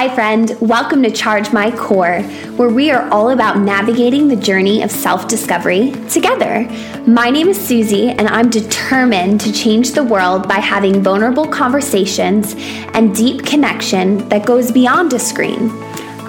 Hi, 0.00 0.08
friend. 0.14 0.56
Welcome 0.62 1.02
to 1.02 1.10
Charge 1.10 1.52
My 1.52 1.70
Core, 1.70 2.22
where 2.56 2.70
we 2.70 2.90
are 2.90 3.06
all 3.10 3.32
about 3.32 3.58
navigating 3.58 4.28
the 4.28 4.36
journey 4.36 4.82
of 4.82 4.90
self 4.90 5.28
discovery 5.28 5.92
together. 6.08 6.66
My 7.06 7.28
name 7.28 7.48
is 7.48 7.60
Susie, 7.60 8.08
and 8.08 8.26
I'm 8.26 8.48
determined 8.48 9.42
to 9.42 9.52
change 9.52 9.92
the 9.92 10.02
world 10.02 10.48
by 10.48 10.54
having 10.54 11.02
vulnerable 11.02 11.46
conversations 11.46 12.54
and 12.94 13.14
deep 13.14 13.44
connection 13.44 14.26
that 14.30 14.46
goes 14.46 14.72
beyond 14.72 15.12
a 15.12 15.18
screen. 15.18 15.68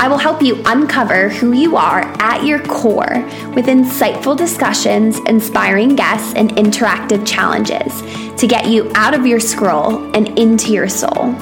I 0.02 0.10
will 0.10 0.18
help 0.18 0.42
you 0.42 0.62
uncover 0.66 1.30
who 1.30 1.54
you 1.54 1.78
are 1.78 2.02
at 2.20 2.44
your 2.44 2.60
core 2.66 3.24
with 3.56 3.68
insightful 3.68 4.36
discussions, 4.36 5.18
inspiring 5.28 5.96
guests, 5.96 6.34
and 6.36 6.50
interactive 6.58 7.26
challenges 7.26 8.02
to 8.38 8.48
get 8.48 8.68
you 8.68 8.92
out 8.96 9.14
of 9.14 9.26
your 9.26 9.40
scroll 9.40 10.14
and 10.14 10.38
into 10.38 10.74
your 10.74 10.90
soul. 10.90 11.34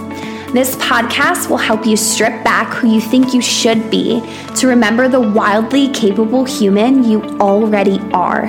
This 0.51 0.75
podcast 0.77 1.47
will 1.47 1.57
help 1.57 1.85
you 1.85 1.95
strip 1.95 2.43
back 2.43 2.73
who 2.73 2.91
you 2.91 2.99
think 2.99 3.35
you 3.35 3.41
should 3.41 3.91
be 3.91 4.19
to 4.55 4.67
remember 4.67 5.07
the 5.07 5.21
wildly 5.21 5.89
capable 5.89 6.43
human 6.43 7.03
you 7.03 7.21
already 7.39 7.99
are. 8.13 8.47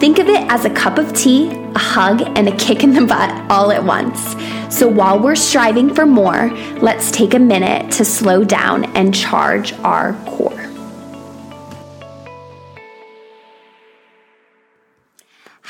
Think 0.00 0.18
of 0.18 0.28
it 0.28 0.50
as 0.50 0.64
a 0.64 0.70
cup 0.70 0.96
of 0.96 1.14
tea, 1.14 1.50
a 1.50 1.78
hug, 1.78 2.22
and 2.38 2.48
a 2.48 2.56
kick 2.56 2.82
in 2.82 2.94
the 2.94 3.04
butt 3.06 3.50
all 3.50 3.70
at 3.70 3.84
once. 3.84 4.34
So 4.74 4.88
while 4.88 5.20
we're 5.20 5.34
striving 5.34 5.94
for 5.94 6.06
more, 6.06 6.50
let's 6.80 7.10
take 7.10 7.34
a 7.34 7.38
minute 7.38 7.92
to 7.92 8.04
slow 8.06 8.44
down 8.44 8.86
and 8.96 9.14
charge 9.14 9.74
our 9.80 10.14
core. 10.24 10.71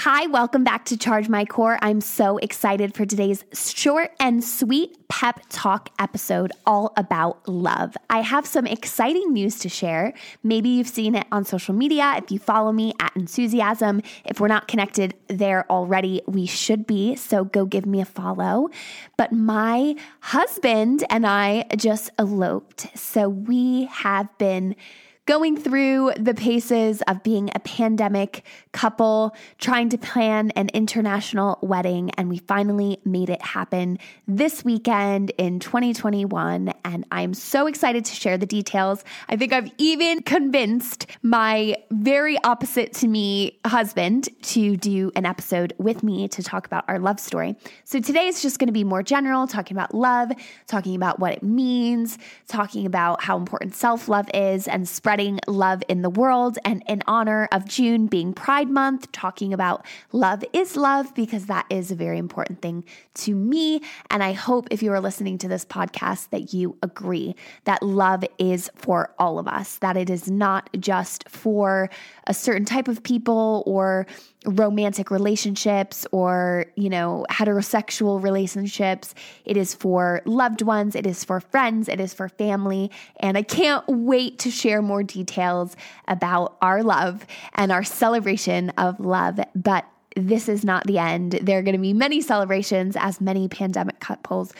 Hi, 0.05 0.27
welcome 0.27 0.65
back 0.65 0.87
to 0.87 0.97
Charge 0.97 1.29
My 1.29 1.45
Core. 1.45 1.79
I'm 1.81 2.01
so 2.01 2.39
excited 2.39 2.93
for 2.93 3.07
today's 3.07 3.45
short 3.55 4.11
and 4.19 4.43
sweet 4.43 4.97
pep 5.07 5.43
talk 5.49 5.91
episode 5.97 6.51
all 6.67 6.93
about 6.97 7.49
love. 7.49 7.97
I 8.11 8.23
have 8.23 8.45
some 8.45 8.67
exciting 8.67 9.33
news 9.33 9.61
to 9.61 9.69
share. 9.69 10.13
Maybe 10.43 10.71
you've 10.71 10.89
seen 10.89 11.15
it 11.15 11.29
on 11.31 11.45
social 11.45 11.73
media. 11.73 12.15
If 12.17 12.33
you 12.33 12.41
follow 12.41 12.73
me 12.73 12.95
at 12.99 13.15
Enthusiasm, 13.15 14.03
if 14.25 14.41
we're 14.41 14.49
not 14.49 14.67
connected 14.67 15.15
there 15.29 15.71
already, 15.71 16.21
we 16.27 16.47
should 16.47 16.85
be. 16.85 17.15
So 17.15 17.45
go 17.45 17.65
give 17.65 17.87
me 17.87 18.01
a 18.01 18.05
follow. 18.05 18.71
But 19.17 19.31
my 19.31 19.95
husband 20.19 21.05
and 21.11 21.25
I 21.25 21.67
just 21.77 22.11
eloped. 22.19 22.89
So 22.99 23.29
we 23.29 23.85
have 23.85 24.37
been 24.37 24.75
going 25.27 25.57
through 25.57 26.13
the 26.17 26.35
paces 26.35 27.01
of 27.03 27.23
being 27.23 27.49
a 27.55 27.61
pandemic 27.61 28.45
couple, 28.73 29.35
trying 29.59 29.89
to 29.91 29.99
plan 29.99 30.51
an 30.53 30.69
international 30.75 31.59
wedding, 31.63 32.11
and 32.13 32.29
we 32.29 32.39
finally 32.39 32.99
made 33.05 33.31
it 33.31 33.43
happen 33.43 33.99
this 34.27 34.65
weekend 34.65 35.31
in 35.39 35.61
2021. 35.61 36.73
And 36.85 37.07
I'm 37.13 37.35
so 37.35 37.67
excited 37.67 38.05
to 38.07 38.15
share 38.15 38.37
the 38.37 38.47
details. 38.47 39.05
I 39.29 39.37
think 39.37 39.53
I've 39.53 39.71
even 39.79 40.23
convinced 40.23 41.07
my 41.23 41.77
very 41.91 42.39
opposite 42.45 42.93
to 42.95 43.09
me 43.09 43.59
husband 43.67 44.29
to 44.43 44.77
do 44.77 45.13
an 45.15 45.27
episode 45.27 45.73
with 45.79 46.03
me 46.03 46.29
to 46.29 46.43
talk 46.43 46.67
about 46.67 46.85
our 46.89 46.99
love 46.99 47.21
story. 47.21 47.57
So 47.85 48.01
today 48.01 48.27
is 48.27 48.43
just 48.43 48.59
going 48.59 48.69
to 48.69 48.73
be 48.73 48.85
more 48.85 49.03
general, 49.03 49.47
talking 49.47 49.77
about 49.77 49.95
love, 49.95 50.33
talking 50.67 50.95
about 50.95 51.21
what 51.21 51.33
it 51.33 51.43
means, 51.43 52.19
talking 52.49 52.87
about 52.87 53.23
how 53.23 53.37
important 53.37 53.75
self 53.75 54.09
love 54.09 54.29
is, 54.35 54.67
and 54.67 54.89
spreading 54.89 55.39
love 55.47 55.83
in 55.89 56.03
the 56.03 56.11
world. 56.11 56.59
And 56.65 56.83
in 56.89 57.03
honor 57.07 57.49
of 57.53 57.67
June 57.67 58.07
being 58.07 58.33
Pride 58.63 58.71
Month, 58.71 59.11
talking 59.11 59.53
about 59.53 59.85
love 60.13 60.45
is 60.53 60.77
love 60.77 61.13
because 61.17 61.47
that 61.47 61.67
is 61.69 61.91
a 61.91 61.97
very 61.97 62.17
important 62.17 62.63
thing 62.63 62.85
to 63.15 63.35
me. 63.35 63.83
And 64.09 64.23
I 64.23 64.35
hope 64.35 64.69
if 64.71 64.85
you 64.85 64.93
are 64.93 65.01
listening 65.01 65.37
to 65.39 65.49
this 65.49 65.65
podcast 65.65 66.31
that 66.31 66.55
you 66.55 66.77
agree 66.81 67.35
that 67.65 67.83
love 67.83 68.25
is 68.39 68.71
for 68.77 69.13
all 69.19 69.41
of 69.41 69.49
us, 69.49 69.79
that 69.79 69.97
it 69.97 70.09
is 70.09 70.31
not 70.31 70.71
just 70.79 71.29
for 71.29 71.91
a 72.27 72.35
certain 72.35 72.65
type 72.65 72.89
of 72.89 73.03
people 73.03 73.63
or 73.67 74.07
romantic 74.47 75.11
relationships 75.11 76.07
or, 76.13 76.67
you 76.77 76.89
know, 76.89 77.25
heterosexual 77.31 78.23
relationships. 78.23 79.15
It 79.45 79.57
is 79.57 79.75
for 79.75 80.23
loved 80.25 80.63
ones, 80.63 80.95
it 80.95 81.07
is 81.07 81.25
for 81.25 81.41
friends, 81.41 81.89
it 81.89 82.01
is 82.01 82.13
for 82.15 82.29
family. 82.29 82.91
And 83.21 83.37
I 83.39 83.43
can't 83.43 83.85
wait 83.89 84.39
to 84.41 84.51
share 84.51 84.83
more 84.83 85.03
details 85.03 85.77
about 86.09 86.57
our 86.61 86.83
love 86.83 87.27
and 87.55 87.71
our 87.73 87.85
celebration 87.85 88.71
of 88.71 89.01
love. 89.01 89.41
But 89.55 89.87
this 90.17 90.49
is 90.49 90.65
not 90.65 90.87
the 90.87 90.99
end. 90.99 91.33
There 91.43 91.59
are 91.59 91.63
going 91.63 91.77
to 91.77 91.81
be 91.81 91.95
many 91.95 92.21
celebrations 92.21 92.97
as 92.99 93.21
many 93.21 93.49
pandemic 93.49 94.01
couples 94.01 94.53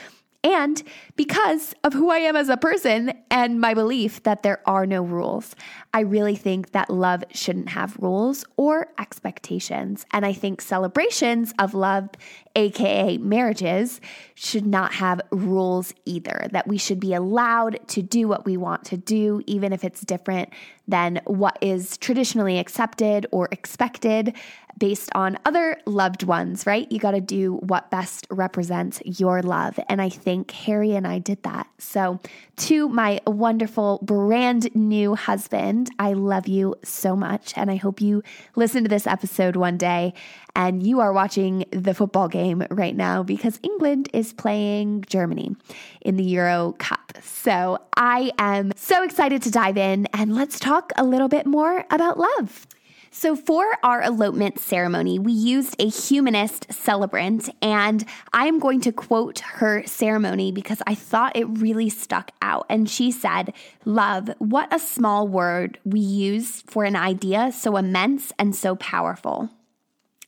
and 0.43 0.83
because 1.15 1.73
of 1.83 1.93
who 1.93 2.09
I 2.09 2.17
am 2.17 2.35
as 2.35 2.49
a 2.49 2.57
person 2.57 3.13
and 3.31 3.61
my 3.61 3.73
belief 3.73 4.23
that 4.23 4.43
there 4.43 4.61
are 4.65 4.85
no 4.85 5.01
rules. 5.01 5.55
I 5.93 6.01
really 6.01 6.35
think 6.35 6.71
that 6.71 6.89
love 6.89 7.23
shouldn't 7.31 7.69
have 7.69 7.97
rules 7.97 8.43
or 8.57 8.89
expectations. 8.99 10.05
And 10.11 10.25
I 10.25 10.33
think 10.33 10.59
celebrations 10.59 11.53
of 11.59 11.73
love, 11.73 12.09
AKA 12.55 13.17
marriages, 13.17 13.99
should 14.35 14.65
not 14.65 14.93
have 14.93 15.21
rules 15.31 15.93
either. 16.05 16.47
That 16.51 16.67
we 16.67 16.77
should 16.77 16.99
be 16.99 17.13
allowed 17.13 17.79
to 17.89 18.01
do 18.01 18.27
what 18.27 18.45
we 18.45 18.57
want 18.57 18.85
to 18.85 18.97
do, 18.97 19.41
even 19.47 19.73
if 19.73 19.83
it's 19.83 20.01
different 20.01 20.49
than 20.87 21.21
what 21.25 21.57
is 21.61 21.97
traditionally 21.97 22.59
accepted 22.59 23.25
or 23.31 23.47
expected 23.51 24.35
based 24.77 25.09
on 25.13 25.37
other 25.45 25.77
loved 25.85 26.23
ones, 26.23 26.65
right? 26.65 26.91
You 26.91 26.99
got 26.99 27.11
to 27.11 27.21
do 27.21 27.55
what 27.57 27.91
best 27.91 28.25
represents 28.29 29.01
your 29.05 29.41
love. 29.41 29.79
And 29.87 30.01
I 30.01 30.09
think 30.09 30.51
Harry 30.51 30.95
and 30.95 31.07
I 31.07 31.19
did 31.19 31.43
that. 31.43 31.67
So, 31.77 32.19
to 32.55 32.87
my 32.89 33.19
wonderful 33.25 33.99
brand 34.03 34.73
new 34.75 35.15
husband, 35.15 35.89
I 35.99 36.13
love 36.13 36.47
you 36.47 36.75
so 36.83 37.15
much. 37.15 37.53
And 37.55 37.71
I 37.71 37.75
hope 37.75 38.01
you 38.01 38.23
listen 38.55 38.83
to 38.83 38.89
this 38.89 39.07
episode 39.07 39.55
one 39.55 39.77
day 39.77 40.13
and 40.55 40.85
you 40.85 40.99
are 40.99 41.13
watching 41.13 41.65
the 41.71 41.93
football 41.93 42.27
game 42.27 42.65
right 42.69 42.95
now 42.95 43.23
because 43.23 43.59
England 43.63 44.09
is 44.13 44.33
playing 44.33 45.03
Germany 45.07 45.55
in 46.01 46.15
the 46.15 46.23
Euro 46.23 46.75
Cup. 46.77 47.17
So, 47.21 47.79
I 47.95 48.31
am 48.37 48.71
so 48.75 49.03
excited 49.03 49.41
to 49.43 49.51
dive 49.51 49.77
in 49.77 50.07
and 50.13 50.35
let's 50.35 50.59
talk 50.59 50.91
a 50.95 51.03
little 51.03 51.27
bit 51.27 51.45
more 51.45 51.85
about 51.89 52.17
love. 52.17 52.67
So, 53.15 53.35
for 53.35 53.63
our 53.83 54.01
elopement 54.01 54.57
ceremony, 54.57 55.19
we 55.19 55.33
used 55.33 55.75
a 55.79 55.87
humanist 55.87 56.73
celebrant, 56.73 57.47
and 57.61 58.03
I 58.33 58.47
am 58.47 58.57
going 58.57 58.81
to 58.81 58.91
quote 58.91 59.37
her 59.39 59.85
ceremony 59.85 60.51
because 60.51 60.81
I 60.87 60.95
thought 60.95 61.35
it 61.35 61.45
really 61.45 61.89
stuck 61.89 62.31
out. 62.41 62.65
And 62.69 62.89
she 62.89 63.11
said, 63.11 63.53
Love, 63.85 64.31
what 64.39 64.73
a 64.73 64.79
small 64.79 65.27
word 65.27 65.77
we 65.85 65.99
use 65.99 66.61
for 66.61 66.85
an 66.85 66.95
idea 66.95 67.51
so 67.51 67.77
immense 67.77 68.33
and 68.39 68.55
so 68.55 68.75
powerful. 68.77 69.51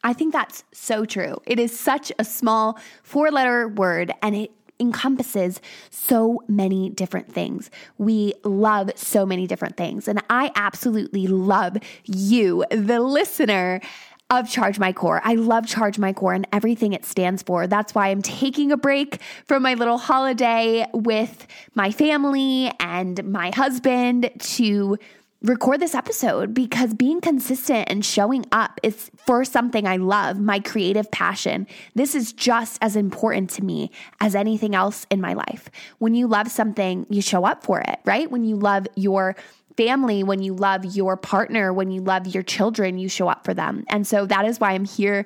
I 0.05 0.13
think 0.13 0.33
that's 0.33 0.63
so 0.71 1.03
true. 1.03 1.41
It 1.47 1.59
is 1.59 1.77
such 1.77 2.11
a 2.19 2.23
small 2.23 2.77
four 3.01 3.31
letter 3.31 3.67
word, 3.67 4.13
and 4.21 4.35
it 4.35 4.51
encompasses 4.79 5.59
so 5.89 6.43
many 6.47 6.91
different 6.91 7.31
things. 7.31 7.71
We 7.97 8.33
love 8.43 8.91
so 8.95 9.25
many 9.25 9.47
different 9.47 9.77
things. 9.77 10.07
And 10.07 10.21
I 10.29 10.51
absolutely 10.55 11.25
love 11.25 11.77
you, 12.03 12.65
the 12.69 12.99
listener 12.99 13.81
of 14.29 14.49
Charge 14.49 14.77
My 14.77 14.91
Core. 14.91 15.21
I 15.23 15.35
love 15.35 15.65
Charge 15.65 15.97
My 15.97 16.13
Core 16.13 16.33
and 16.33 16.47
everything 16.51 16.93
it 16.93 17.05
stands 17.05 17.41
for. 17.41 17.65
That's 17.65 17.95
why 17.95 18.09
I'm 18.09 18.21
taking 18.21 18.71
a 18.71 18.77
break 18.77 19.21
from 19.45 19.63
my 19.63 19.73
little 19.75 19.97
holiday 19.97 20.85
with 20.93 21.47
my 21.73 21.91
family 21.91 22.71
and 22.79 23.23
my 23.23 23.51
husband 23.55 24.29
to 24.39 24.97
record 25.41 25.79
this 25.79 25.93
episode 25.93 26.53
because 26.53 26.93
being 26.93 27.21
consistent 27.21 27.89
and 27.89 28.03
showing 28.03 28.45
up 28.51 28.79
is 28.83 29.11
for 29.25 29.45
something 29.45 29.85
I 29.85 29.97
love, 29.97 30.39
my 30.39 30.59
creative 30.59 31.11
passion. 31.11 31.67
This 31.93 32.15
is 32.15 32.33
just 32.33 32.77
as 32.81 32.95
important 32.95 33.49
to 33.51 33.63
me 33.63 33.91
as 34.19 34.35
anything 34.35 34.73
else 34.75 35.05
in 35.11 35.21
my 35.21 35.33
life. 35.33 35.69
When 35.99 36.15
you 36.15 36.27
love 36.27 36.49
something, 36.49 37.05
you 37.09 37.21
show 37.21 37.45
up 37.45 37.63
for 37.63 37.81
it, 37.81 37.99
right? 38.05 38.29
When 38.29 38.43
you 38.43 38.55
love 38.55 38.87
your 38.95 39.35
family, 39.77 40.23
when 40.23 40.41
you 40.41 40.53
love 40.53 40.85
your 40.85 41.17
partner, 41.17 41.73
when 41.73 41.91
you 41.91 42.01
love 42.01 42.27
your 42.27 42.43
children, 42.43 42.97
you 42.97 43.09
show 43.09 43.27
up 43.27 43.43
for 43.43 43.53
them. 43.53 43.83
And 43.89 44.07
so 44.07 44.25
that 44.25 44.45
is 44.45 44.59
why 44.59 44.71
I'm 44.71 44.85
here 44.85 45.25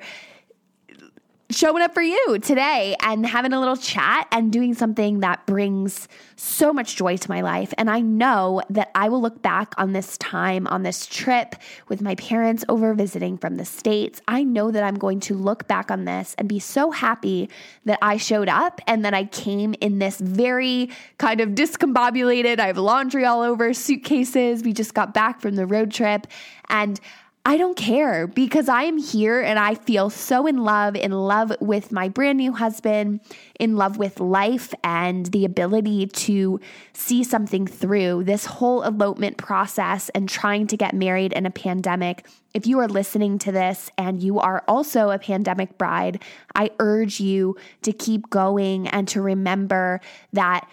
showing 1.52 1.82
up 1.82 1.96
for 1.96 2.04
you 2.04 2.38
today 2.40 2.96
and 3.02 3.26
having 3.26 3.54
a 3.54 3.60
little 3.60 3.76
chat 3.76 4.28
and 4.32 4.52
doing 4.52 4.76
something 4.76 5.22
that 5.22 5.44
brings 5.48 6.08
so 6.36 6.72
much 6.72 6.96
joy 6.96 7.18
to 7.18 7.30
my 7.30 7.42
life. 7.42 7.74
And 7.78 7.90
I 7.90 8.02
know 8.02 8.62
that 8.70 8.92
I 8.94 9.10
will 9.10 9.20
look 9.20 9.42
back 9.42 9.74
on 9.78 9.94
this 9.94 10.16
time, 10.20 10.68
on 10.68 10.84
this 10.84 11.08
trip 11.08 11.56
with 11.88 12.04
my 12.04 12.14
parents 12.16 12.64
over 12.70 12.94
visiting 12.94 13.36
from 13.36 13.56
the 13.56 13.66
States. 13.66 14.22
I 14.28 14.44
know 14.44 14.70
that 14.70 14.84
I'm 14.84 14.96
going 14.96 15.20
to 15.22 15.34
look 15.34 15.68
back 15.68 15.90
on 15.90 16.06
this 16.06 16.36
and 16.38 16.48
be 16.48 16.60
so 16.60 16.92
happy 16.92 17.50
that 17.86 17.98
I 18.00 18.18
showed 18.18 18.48
up 18.48 18.80
and 18.86 19.04
that 19.04 19.16
I 19.16 19.26
came 19.26 19.74
in 19.82 19.98
this 19.98 20.20
very 20.20 20.92
kind 21.18 21.42
of 21.42 21.50
discombobulated, 21.50 22.60
I 22.60 22.68
have 22.68 22.78
laundry 22.78 23.26
all 23.26 23.42
over, 23.42 23.74
suitcases. 23.74 24.62
We 24.62 24.72
just 24.72 24.94
got 24.94 25.16
back 25.16 25.42
from 25.42 25.56
the 25.56 25.66
road 25.66 25.92
trip. 25.92 26.28
And 26.70 27.00
I 27.46 27.58
don't 27.58 27.78
care 27.78 28.28
because 28.28 28.68
I 28.68 28.84
am 28.84 28.98
here 28.98 29.42
and 29.42 29.58
I 29.58 29.74
feel 29.74 30.10
so 30.10 30.46
in 30.46 30.58
love, 30.58 30.96
in 30.96 31.12
love 31.12 31.54
with 31.62 31.92
my 31.92 32.10
brand 32.10 32.38
new 32.38 32.52
husband, 32.52 33.22
in 33.60 33.78
love 33.78 33.98
with 33.98 34.20
life 34.20 34.74
and 34.84 35.26
the 35.28 35.46
ability 35.46 36.08
to 36.08 36.60
see 36.94 37.24
something 37.24 37.66
through 37.66 38.26
this 38.26 38.46
whole 38.46 38.84
elopement 38.84 39.38
process 39.38 40.10
and 40.10 40.28
trying 40.28 40.68
to 40.68 40.78
get 40.78 40.94
married 40.94 41.32
in 41.32 41.46
a 41.46 41.52
pandemic. 41.52 42.28
If 42.54 42.68
you 42.68 42.80
are 42.80 42.88
listening 42.90 43.40
to 43.40 43.54
this 43.54 43.90
and 43.98 44.22
you 44.22 44.40
are 44.40 44.64
also 44.68 45.10
a 45.10 45.18
pandemic 45.18 45.78
bride, 45.78 46.22
I 46.56 46.72
urge 46.80 47.22
you 47.22 47.56
to 47.84 47.94
keep 47.94 48.30
going 48.30 48.88
and 48.90 49.08
to 49.10 49.22
remember 49.22 50.02
that 50.34 50.70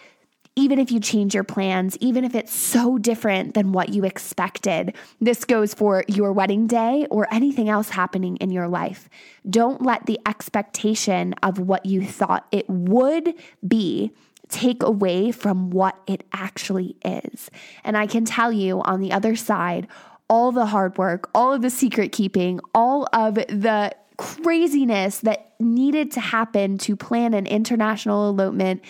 even 0.57 0.79
if 0.79 0.91
you 0.91 0.99
change 0.99 1.35
your 1.35 1.45
plans, 1.45 1.99
even 2.01 2.25
if 2.25 2.35
it's 2.35 2.53
so 2.53 2.97
different 2.97 3.53
than 3.53 3.73
what 3.73 3.91
you 3.91 4.05
expected. 4.05 4.97
This 5.21 5.45
goes 5.45 5.75
for 5.75 6.03
your 6.09 6.33
wedding 6.33 6.67
day 6.67 7.07
or 7.11 7.33
anything 7.33 7.69
else 7.69 7.91
happening 7.91 8.37
in 8.39 8.51
your 8.51 8.67
life. 8.67 9.11
Don't 9.49 9.83
let 9.83 10.07
the 10.07 10.19
expectation 10.27 11.35
of 11.43 11.59
what 11.59 11.85
you 11.85 12.05
thought 12.05 12.47
it 12.51 12.69
would 12.69 13.35
be 13.67 14.11
take 14.49 14.83
away 14.83 15.31
from 15.31 15.71
what 15.71 15.99
it 16.07 16.25
actually 16.33 16.97
is. 17.05 17.51
And 17.85 17.97
I 17.97 18.07
can 18.07 18.25
tell 18.25 18.51
you 18.51 18.81
on 18.83 19.01
the 19.01 19.13
other 19.13 19.37
side, 19.37 19.87
all 20.29 20.53
the 20.53 20.67
hard 20.67 20.97
work, 20.97 21.29
all 21.35 21.53
of 21.53 21.63
the 21.63 21.71
secret 21.71 22.13
keeping, 22.13 22.61
all 22.75 23.07
of 23.13 23.35
the 23.35 23.95
craziness 24.17 25.21
that 25.21 25.53
needed 25.61 26.11
to 26.13 26.21
happen 26.21 26.79
to 26.79 26.97
plan 26.97 27.35
an 27.35 27.47
international 27.47 28.31
elopement 28.31 28.83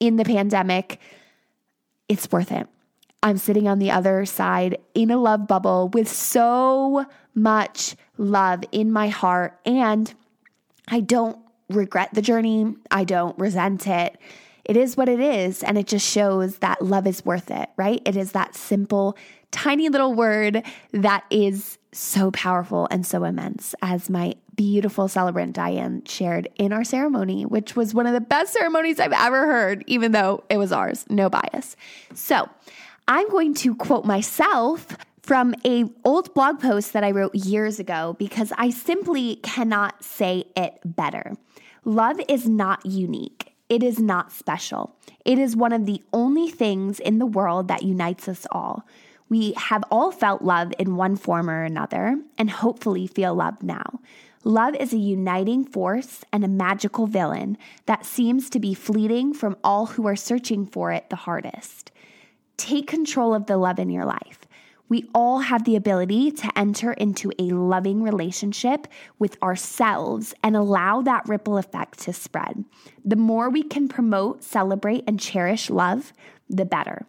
in 0.00 0.16
the 0.16 0.24
pandemic, 0.24 1.00
it's 2.08 2.30
worth 2.30 2.52
it. 2.52 2.66
I'm 3.22 3.38
sitting 3.38 3.66
on 3.66 3.78
the 3.78 3.90
other 3.90 4.26
side 4.26 4.78
in 4.94 5.10
a 5.10 5.16
love 5.16 5.46
bubble 5.46 5.88
with 5.88 6.08
so 6.08 7.06
much 7.34 7.96
love 8.18 8.62
in 8.70 8.92
my 8.92 9.08
heart. 9.08 9.58
And 9.64 10.12
I 10.88 11.00
don't 11.00 11.38
regret 11.70 12.10
the 12.12 12.20
journey, 12.20 12.74
I 12.90 13.04
don't 13.04 13.38
resent 13.38 13.86
it. 13.86 14.18
It 14.64 14.76
is 14.76 14.96
what 14.96 15.08
it 15.08 15.20
is. 15.20 15.62
And 15.62 15.78
it 15.78 15.86
just 15.86 16.06
shows 16.06 16.58
that 16.58 16.82
love 16.82 17.06
is 17.06 17.24
worth 17.24 17.50
it, 17.50 17.70
right? 17.76 18.02
It 18.04 18.16
is 18.16 18.32
that 18.32 18.54
simple, 18.54 19.16
tiny 19.50 19.88
little 19.88 20.14
word 20.14 20.62
that 20.92 21.24
is 21.30 21.78
so 21.92 22.30
powerful 22.30 22.88
and 22.90 23.06
so 23.06 23.24
immense, 23.24 23.74
as 23.80 24.10
my 24.10 24.34
beautiful 24.54 25.08
celebrant 25.08 25.54
Diane 25.54 26.02
shared 26.04 26.48
in 26.56 26.72
our 26.72 26.84
ceremony, 26.84 27.44
which 27.44 27.76
was 27.76 27.94
one 27.94 28.06
of 28.06 28.12
the 28.12 28.20
best 28.20 28.52
ceremonies 28.52 29.00
I've 29.00 29.12
ever 29.12 29.46
heard, 29.46 29.84
even 29.86 30.12
though 30.12 30.44
it 30.48 30.56
was 30.58 30.72
ours, 30.72 31.04
no 31.08 31.28
bias. 31.28 31.76
So 32.14 32.48
I'm 33.08 33.28
going 33.30 33.54
to 33.54 33.74
quote 33.74 34.04
myself 34.04 34.96
from 35.22 35.54
a 35.64 35.84
old 36.04 36.32
blog 36.34 36.60
post 36.60 36.92
that 36.92 37.04
I 37.04 37.10
wrote 37.10 37.34
years 37.34 37.80
ago 37.80 38.14
because 38.18 38.52
I 38.58 38.70
simply 38.70 39.36
cannot 39.36 40.04
say 40.04 40.44
it 40.56 40.78
better. 40.84 41.34
Love 41.84 42.20
is 42.28 42.48
not 42.48 42.84
unique. 42.84 43.54
It 43.68 43.82
is 43.82 43.98
not 43.98 44.32
special. 44.32 44.94
It 45.24 45.38
is 45.38 45.56
one 45.56 45.72
of 45.72 45.86
the 45.86 46.02
only 46.12 46.50
things 46.50 47.00
in 47.00 47.18
the 47.18 47.26
world 47.26 47.68
that 47.68 47.82
unites 47.82 48.28
us 48.28 48.46
all. 48.50 48.86
We 49.28 49.54
have 49.56 49.84
all 49.90 50.10
felt 50.10 50.42
love 50.42 50.72
in 50.78 50.96
one 50.96 51.16
form 51.16 51.48
or 51.48 51.64
another, 51.64 52.20
and 52.36 52.50
hopefully 52.50 53.06
feel 53.06 53.34
love 53.34 53.62
now. 53.62 54.00
Love 54.46 54.74
is 54.74 54.92
a 54.92 54.98
uniting 54.98 55.64
force 55.64 56.22
and 56.30 56.44
a 56.44 56.48
magical 56.48 57.06
villain 57.06 57.56
that 57.86 58.04
seems 58.04 58.50
to 58.50 58.60
be 58.60 58.74
fleeting 58.74 59.32
from 59.32 59.56
all 59.64 59.86
who 59.86 60.06
are 60.06 60.14
searching 60.14 60.66
for 60.66 60.92
it 60.92 61.08
the 61.08 61.16
hardest. 61.16 61.90
Take 62.58 62.86
control 62.86 63.34
of 63.34 63.46
the 63.46 63.56
love 63.56 63.78
in 63.78 63.88
your 63.88 64.04
life. 64.04 64.40
We 64.90 65.08
all 65.14 65.38
have 65.38 65.64
the 65.64 65.76
ability 65.76 66.30
to 66.32 66.58
enter 66.58 66.92
into 66.92 67.32
a 67.38 67.54
loving 67.54 68.02
relationship 68.02 68.86
with 69.18 69.42
ourselves 69.42 70.34
and 70.42 70.54
allow 70.54 71.00
that 71.00 71.26
ripple 71.26 71.56
effect 71.56 72.00
to 72.00 72.12
spread. 72.12 72.66
The 73.02 73.16
more 73.16 73.48
we 73.48 73.62
can 73.62 73.88
promote, 73.88 74.44
celebrate, 74.44 75.04
and 75.06 75.18
cherish 75.18 75.70
love, 75.70 76.12
the 76.50 76.66
better. 76.66 77.06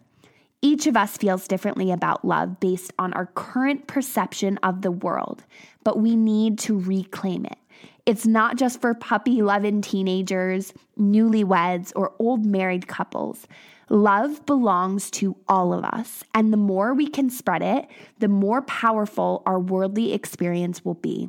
Each 0.62 0.86
of 0.86 0.96
us 0.96 1.16
feels 1.16 1.46
differently 1.46 1.90
about 1.90 2.24
love 2.24 2.58
based 2.60 2.92
on 2.98 3.12
our 3.12 3.26
current 3.26 3.86
perception 3.86 4.58
of 4.62 4.82
the 4.82 4.90
world, 4.90 5.44
but 5.84 5.98
we 5.98 6.16
need 6.16 6.58
to 6.60 6.78
reclaim 6.78 7.44
it. 7.44 7.58
It's 8.06 8.26
not 8.26 8.56
just 8.56 8.80
for 8.80 8.94
puppy 8.94 9.42
loving 9.42 9.82
teenagers, 9.82 10.72
newlyweds, 10.98 11.92
or 11.96 12.14
old 12.18 12.46
married 12.46 12.86
couples. 12.86 13.46
Love 13.88 14.44
belongs 14.46 15.10
to 15.12 15.36
all 15.48 15.72
of 15.72 15.84
us, 15.84 16.24
and 16.34 16.52
the 16.52 16.56
more 16.56 16.94
we 16.94 17.08
can 17.08 17.30
spread 17.30 17.62
it, 17.62 17.86
the 18.18 18.28
more 18.28 18.62
powerful 18.62 19.42
our 19.44 19.60
worldly 19.60 20.12
experience 20.12 20.84
will 20.84 20.94
be. 20.94 21.28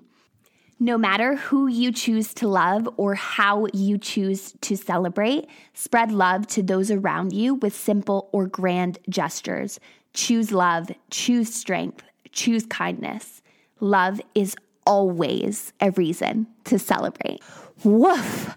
No 0.79 0.97
matter 0.97 1.35
who 1.35 1.65
you 1.67 1.91
choose 1.91 2.35
to 2.35 2.47
love 2.47 2.87
or 2.97 3.15
how 3.15 3.65
you 3.73 3.97
choose 3.97 4.53
to 4.61 4.77
celebrate, 4.77 5.47
spread 5.73 6.11
love 6.11 6.45
to 6.47 6.61
those 6.61 6.91
around 6.91 7.33
you 7.33 7.55
with 7.55 7.75
simple 7.75 8.29
or 8.31 8.45
grand 8.45 8.99
gestures. 9.09 9.79
Choose 10.13 10.51
love, 10.51 10.91
choose 11.09 11.51
strength, 11.51 12.03
choose 12.31 12.67
kindness. 12.67 13.41
Love 13.79 14.21
is 14.35 14.55
always 14.85 15.73
a 15.81 15.91
reason 15.91 16.47
to 16.65 16.77
celebrate. 16.77 17.41
Woof. 17.83 18.55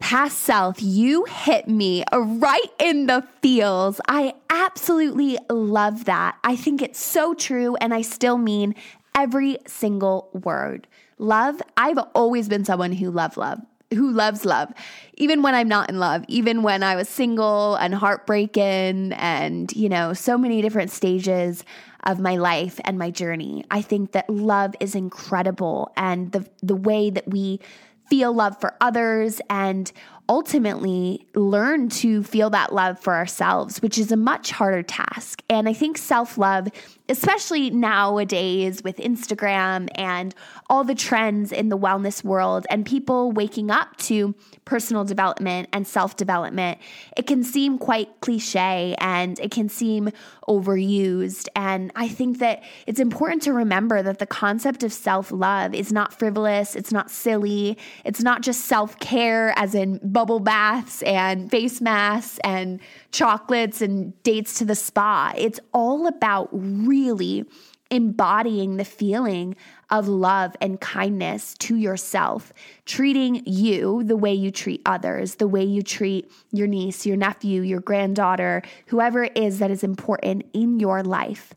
Past 0.00 0.38
self, 0.38 0.76
you 0.80 1.24
hit 1.24 1.68
me 1.68 2.04
right 2.10 2.72
in 2.78 3.06
the 3.06 3.22
feels. 3.42 4.00
I 4.08 4.34
absolutely 4.48 5.36
love 5.50 6.06
that. 6.06 6.38
I 6.42 6.56
think 6.56 6.80
it's 6.80 6.98
so 6.98 7.34
true, 7.34 7.76
and 7.76 7.92
I 7.92 8.00
still 8.00 8.38
mean 8.38 8.74
every 9.14 9.58
single 9.66 10.30
word. 10.32 10.86
Love, 11.18 11.60
I've 11.76 11.98
always 12.14 12.48
been 12.48 12.64
someone 12.64 12.92
who 12.92 13.10
love 13.10 13.36
love, 13.36 13.60
who 13.92 14.10
loves 14.10 14.44
love, 14.44 14.72
even 15.14 15.42
when 15.42 15.54
I'm 15.54 15.68
not 15.68 15.90
in 15.90 15.98
love, 15.98 16.24
even 16.28 16.62
when 16.62 16.82
I 16.82 16.96
was 16.96 17.08
single 17.08 17.74
and 17.76 17.94
heartbreaking 17.94 19.12
and, 19.12 19.70
you 19.72 19.88
know, 19.88 20.12
so 20.12 20.38
many 20.38 20.62
different 20.62 20.90
stages 20.90 21.64
of 22.04 22.18
my 22.18 22.36
life 22.36 22.80
and 22.84 22.98
my 22.98 23.10
journey. 23.10 23.64
I 23.70 23.82
think 23.82 24.12
that 24.12 24.30
love 24.30 24.74
is 24.80 24.94
incredible 24.94 25.92
and 25.96 26.32
the 26.32 26.48
the 26.62 26.76
way 26.76 27.10
that 27.10 27.28
we 27.28 27.60
feel 28.08 28.32
love 28.32 28.60
for 28.60 28.74
others 28.80 29.40
and 29.48 29.92
ultimately 30.30 31.26
learn 31.34 31.88
to 31.88 32.22
feel 32.22 32.50
that 32.50 32.72
love 32.72 33.00
for 33.00 33.14
ourselves, 33.16 33.82
which 33.82 33.98
is 33.98 34.12
a 34.12 34.16
much 34.16 34.52
harder 34.52 34.80
task. 34.80 35.42
And 35.50 35.68
I 35.68 35.72
think 35.72 35.98
self 35.98 36.38
love, 36.38 36.68
especially 37.08 37.70
nowadays 37.70 38.84
with 38.84 38.98
Instagram 38.98 39.88
and 39.96 40.32
all 40.70 40.84
the 40.84 40.94
trends 40.94 41.50
in 41.50 41.68
the 41.68 41.76
wellness 41.76 42.22
world 42.22 42.64
and 42.70 42.86
people 42.86 43.32
waking 43.32 43.72
up 43.72 43.96
to 43.96 44.32
personal 44.64 45.04
development 45.04 45.68
and 45.72 45.86
self 45.86 46.16
development, 46.16 46.78
it 47.16 47.26
can 47.26 47.42
seem 47.42 47.76
quite 47.76 48.20
cliche 48.20 48.94
and 48.98 49.40
it 49.40 49.50
can 49.50 49.68
seem 49.68 50.10
overused. 50.48 51.48
And 51.56 51.90
I 51.96 52.06
think 52.06 52.38
that 52.38 52.62
it's 52.86 53.00
important 53.00 53.42
to 53.42 53.52
remember 53.52 54.00
that 54.00 54.20
the 54.20 54.26
concept 54.26 54.84
of 54.84 54.92
self 54.92 55.32
love 55.32 55.74
is 55.74 55.92
not 55.92 56.16
frivolous, 56.16 56.76
it's 56.76 56.92
not 56.92 57.10
silly, 57.10 57.76
it's 58.04 58.22
not 58.22 58.42
just 58.42 58.66
self 58.66 58.96
care, 59.00 59.52
as 59.58 59.74
in 59.74 59.98
bubble 60.04 60.40
baths 60.40 61.02
and 61.02 61.50
face 61.50 61.80
masks 61.80 62.38
and 62.44 62.78
chocolates 63.10 63.82
and 63.82 64.22
dates 64.22 64.54
to 64.58 64.64
the 64.64 64.76
spa. 64.76 65.32
It's 65.36 65.58
all 65.72 66.06
about 66.06 66.48
really 66.52 67.44
embodying 67.90 68.76
the 68.76 68.84
feeling 68.84 69.56
of 69.90 70.06
love 70.06 70.56
and 70.60 70.80
kindness 70.80 71.54
to 71.54 71.76
yourself, 71.76 72.52
treating 72.86 73.42
you 73.46 74.04
the 74.04 74.16
way 74.16 74.32
you 74.32 74.50
treat 74.50 74.80
others, 74.86 75.36
the 75.36 75.48
way 75.48 75.64
you 75.64 75.82
treat 75.82 76.30
your 76.52 76.66
niece, 76.66 77.04
your 77.04 77.16
nephew, 77.16 77.62
your 77.62 77.80
granddaughter, 77.80 78.62
whoever 78.86 79.24
it 79.24 79.36
is 79.36 79.58
that 79.58 79.70
is 79.70 79.82
important 79.82 80.44
in 80.52 80.78
your 80.78 81.02
life, 81.02 81.52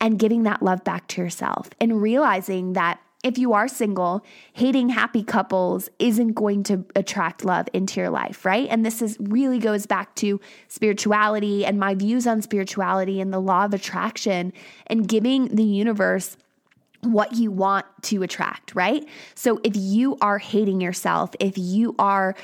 and 0.00 0.18
giving 0.18 0.42
that 0.42 0.62
love 0.62 0.84
back 0.84 1.06
to 1.08 1.22
yourself 1.22 1.70
and 1.80 2.02
realizing 2.02 2.74
that 2.74 3.00
if 3.24 3.38
you 3.38 3.54
are 3.54 3.66
single, 3.66 4.24
hating 4.52 4.90
happy 4.90 5.24
couples 5.24 5.88
isn't 5.98 6.34
going 6.34 6.62
to 6.64 6.84
attract 6.94 7.44
love 7.44 7.66
into 7.72 7.98
your 7.98 8.10
life, 8.10 8.44
right? 8.44 8.68
And 8.70 8.84
this 8.84 9.02
is 9.02 9.16
really 9.18 9.58
goes 9.58 9.86
back 9.86 10.14
to 10.16 10.40
spirituality 10.68 11.64
and 11.64 11.80
my 11.80 11.94
views 11.94 12.26
on 12.26 12.42
spirituality 12.42 13.20
and 13.20 13.32
the 13.32 13.40
law 13.40 13.64
of 13.64 13.74
attraction 13.74 14.52
and 14.86 15.08
giving 15.08 15.48
the 15.48 15.64
universe 15.64 16.36
what 17.00 17.34
you 17.34 17.50
want 17.50 17.86
to 18.02 18.22
attract, 18.22 18.74
right? 18.74 19.06
So 19.34 19.60
if 19.64 19.74
you 19.74 20.16
are 20.20 20.38
hating 20.38 20.80
yourself, 20.80 21.30
if 21.40 21.56
you 21.56 21.94
are 21.98 22.34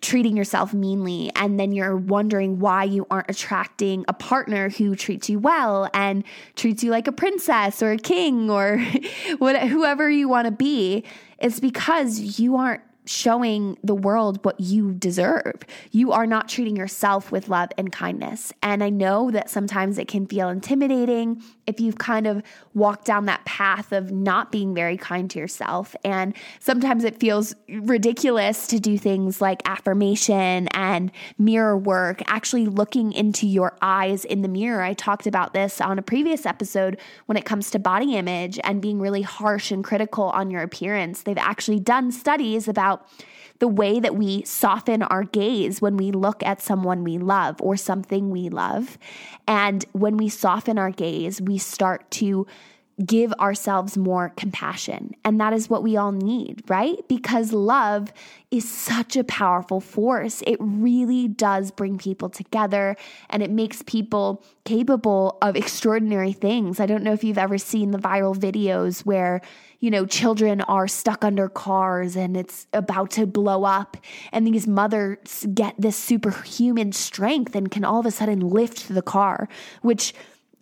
treating 0.00 0.36
yourself 0.36 0.72
meanly 0.72 1.30
and 1.36 1.58
then 1.58 1.72
you're 1.72 1.96
wondering 1.96 2.58
why 2.58 2.84
you 2.84 3.06
aren't 3.10 3.28
attracting 3.28 4.04
a 4.08 4.12
partner 4.12 4.70
who 4.70 4.94
treats 4.94 5.28
you 5.28 5.38
well 5.38 5.88
and 5.94 6.24
treats 6.56 6.82
you 6.82 6.90
like 6.90 7.06
a 7.06 7.12
princess 7.12 7.82
or 7.82 7.92
a 7.92 7.98
king 7.98 8.50
or 8.50 8.78
whatever 9.38 9.80
whoever 9.80 10.10
you 10.10 10.28
want 10.28 10.46
to 10.46 10.52
be. 10.52 11.04
It's 11.38 11.58
because 11.58 12.38
you 12.38 12.56
aren't 12.56 12.82
showing 13.06 13.78
the 13.82 13.94
world 13.94 14.44
what 14.44 14.60
you 14.60 14.92
deserve. 14.92 15.54
You 15.90 16.12
are 16.12 16.26
not 16.26 16.48
treating 16.48 16.76
yourself 16.76 17.32
with 17.32 17.48
love 17.48 17.70
and 17.78 17.90
kindness. 17.90 18.52
And 18.62 18.84
I 18.84 18.90
know 18.90 19.30
that 19.30 19.50
sometimes 19.50 19.98
it 19.98 20.08
can 20.08 20.26
feel 20.26 20.48
intimidating 20.48 21.42
if 21.66 21.80
you've 21.80 21.98
kind 21.98 22.26
of 22.26 22.42
walked 22.74 23.04
down 23.04 23.26
that 23.26 23.44
path 23.44 23.92
of 23.92 24.10
not 24.10 24.52
being 24.52 24.74
very 24.74 24.96
kind 24.96 25.30
to 25.30 25.38
yourself. 25.38 25.94
And 26.04 26.36
sometimes 26.58 27.04
it 27.04 27.18
feels 27.18 27.54
ridiculous 27.68 28.66
to 28.68 28.80
do 28.80 28.98
things 28.98 29.40
like 29.40 29.62
affirmation 29.64 30.68
and 30.68 31.10
mirror 31.38 31.76
work, 31.76 32.22
actually 32.26 32.66
looking 32.66 33.12
into 33.12 33.46
your 33.46 33.76
eyes 33.80 34.24
in 34.24 34.42
the 34.42 34.48
mirror. 34.48 34.82
I 34.82 34.94
talked 34.94 35.26
about 35.26 35.54
this 35.54 35.80
on 35.80 35.98
a 35.98 36.02
previous 36.02 36.44
episode 36.44 36.98
when 37.26 37.36
it 37.36 37.44
comes 37.44 37.70
to 37.70 37.78
body 37.78 38.16
image 38.16 38.58
and 38.64 38.82
being 38.82 39.00
really 39.00 39.22
harsh 39.22 39.70
and 39.70 39.84
critical 39.84 40.24
on 40.30 40.50
your 40.50 40.62
appearance. 40.62 41.22
They've 41.22 41.38
actually 41.38 41.80
done 41.80 42.10
studies 42.10 42.68
about 42.68 42.89
the 43.60 43.68
way 43.68 44.00
that 44.00 44.16
we 44.16 44.42
soften 44.44 45.02
our 45.02 45.24
gaze 45.24 45.80
when 45.82 45.96
we 45.96 46.10
look 46.10 46.42
at 46.42 46.62
someone 46.62 47.04
we 47.04 47.18
love 47.18 47.60
or 47.60 47.76
something 47.76 48.30
we 48.30 48.48
love. 48.48 48.98
And 49.46 49.84
when 49.92 50.16
we 50.16 50.28
soften 50.28 50.78
our 50.78 50.90
gaze, 50.90 51.40
we 51.40 51.58
start 51.58 52.10
to 52.12 52.46
give 53.04 53.32
ourselves 53.34 53.96
more 53.96 54.30
compassion. 54.36 55.14
And 55.24 55.40
that 55.40 55.52
is 55.52 55.70
what 55.70 55.82
we 55.82 55.96
all 55.96 56.12
need, 56.12 56.62
right? 56.68 56.96
Because 57.08 57.52
love 57.52 58.12
is 58.50 58.68
such 58.68 59.16
a 59.16 59.24
powerful 59.24 59.80
force. 59.80 60.42
It 60.46 60.58
really 60.60 61.28
does 61.28 61.70
bring 61.70 61.98
people 61.98 62.28
together 62.28 62.96
and 63.30 63.42
it 63.42 63.50
makes 63.50 63.82
people 63.82 64.44
capable 64.64 65.38
of 65.40 65.56
extraordinary 65.56 66.32
things. 66.32 66.80
I 66.80 66.86
don't 66.86 67.02
know 67.02 67.12
if 67.12 67.24
you've 67.24 67.38
ever 67.38 67.58
seen 67.58 67.90
the 67.90 67.98
viral 67.98 68.36
videos 68.36 69.00
where, 69.06 69.40
you 69.80 69.90
know, 69.90 70.06
children 70.06 70.60
are 70.62 70.86
stuck 70.86 71.24
under 71.24 71.48
cars 71.48 72.14
and 72.16 72.36
it's 72.36 72.66
about 72.72 73.10
to 73.12 73.26
blow 73.26 73.64
up, 73.64 73.96
and 74.32 74.46
these 74.46 74.66
mothers 74.66 75.46
get 75.52 75.74
this 75.78 75.96
superhuman 75.96 76.92
strength 76.92 77.54
and 77.54 77.70
can 77.70 77.84
all 77.84 78.00
of 78.00 78.06
a 78.06 78.10
sudden 78.10 78.40
lift 78.40 78.88
the 78.88 79.02
car, 79.02 79.48
which 79.82 80.14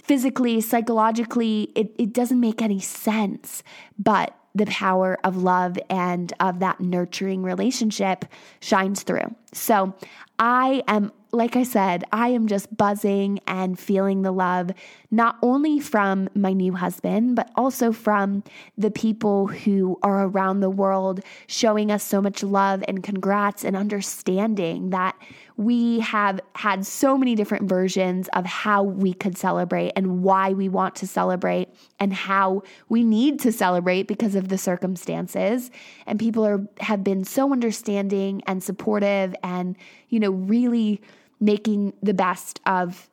physically, 0.02 0.60
psychologically, 0.60 1.70
it, 1.74 1.94
it 1.98 2.12
doesn't 2.12 2.40
make 2.40 2.62
any 2.62 2.80
sense. 2.80 3.62
But 3.98 4.34
the 4.54 4.66
power 4.66 5.18
of 5.24 5.36
love 5.36 5.78
and 5.90 6.32
of 6.40 6.60
that 6.60 6.80
nurturing 6.80 7.42
relationship 7.42 8.24
shines 8.60 9.02
through. 9.02 9.34
So 9.52 9.94
I 10.38 10.82
am 10.88 11.12
like 11.30 11.56
I 11.56 11.62
said, 11.62 12.04
I 12.10 12.28
am 12.28 12.46
just 12.46 12.74
buzzing 12.74 13.40
and 13.46 13.78
feeling 13.78 14.22
the 14.22 14.32
love, 14.32 14.70
not 15.10 15.38
only 15.42 15.80
from 15.80 16.28
my 16.34 16.52
new 16.52 16.74
husband, 16.74 17.34
but 17.34 17.50
also 17.56 17.92
from 17.92 18.44
the 18.76 18.90
people 18.90 19.46
who 19.46 19.98
are 20.02 20.26
around 20.26 20.60
the 20.60 20.68
world 20.68 21.20
showing 21.46 21.90
us 21.90 22.02
so 22.02 22.20
much 22.20 22.42
love 22.42 22.84
and 22.86 23.02
congrats 23.02 23.64
and 23.64 23.74
understanding 23.74 24.90
that 24.90 25.16
we 25.56 26.00
have 26.00 26.40
had 26.54 26.86
so 26.86 27.16
many 27.16 27.34
different 27.34 27.68
versions 27.68 28.28
of 28.34 28.44
how 28.44 28.82
we 28.82 29.14
could 29.14 29.36
celebrate 29.36 29.92
and 29.96 30.22
why 30.22 30.52
we 30.52 30.68
want 30.68 30.94
to 30.94 31.06
celebrate 31.06 31.68
and 31.98 32.12
how 32.12 32.62
we 32.88 33.02
need 33.02 33.40
to 33.40 33.50
celebrate 33.50 34.06
because 34.06 34.34
of 34.34 34.48
the 34.48 34.58
circumstances. 34.58 35.70
And 36.06 36.18
people 36.18 36.46
are 36.46 36.60
have 36.80 37.02
been 37.02 37.24
so 37.24 37.50
understanding 37.50 38.42
and 38.46 38.62
supportive 38.62 39.34
and, 39.42 39.74
you 40.10 40.20
know, 40.20 40.30
really 40.30 41.00
making 41.40 41.94
the 42.02 42.14
best 42.14 42.60
of 42.66 43.08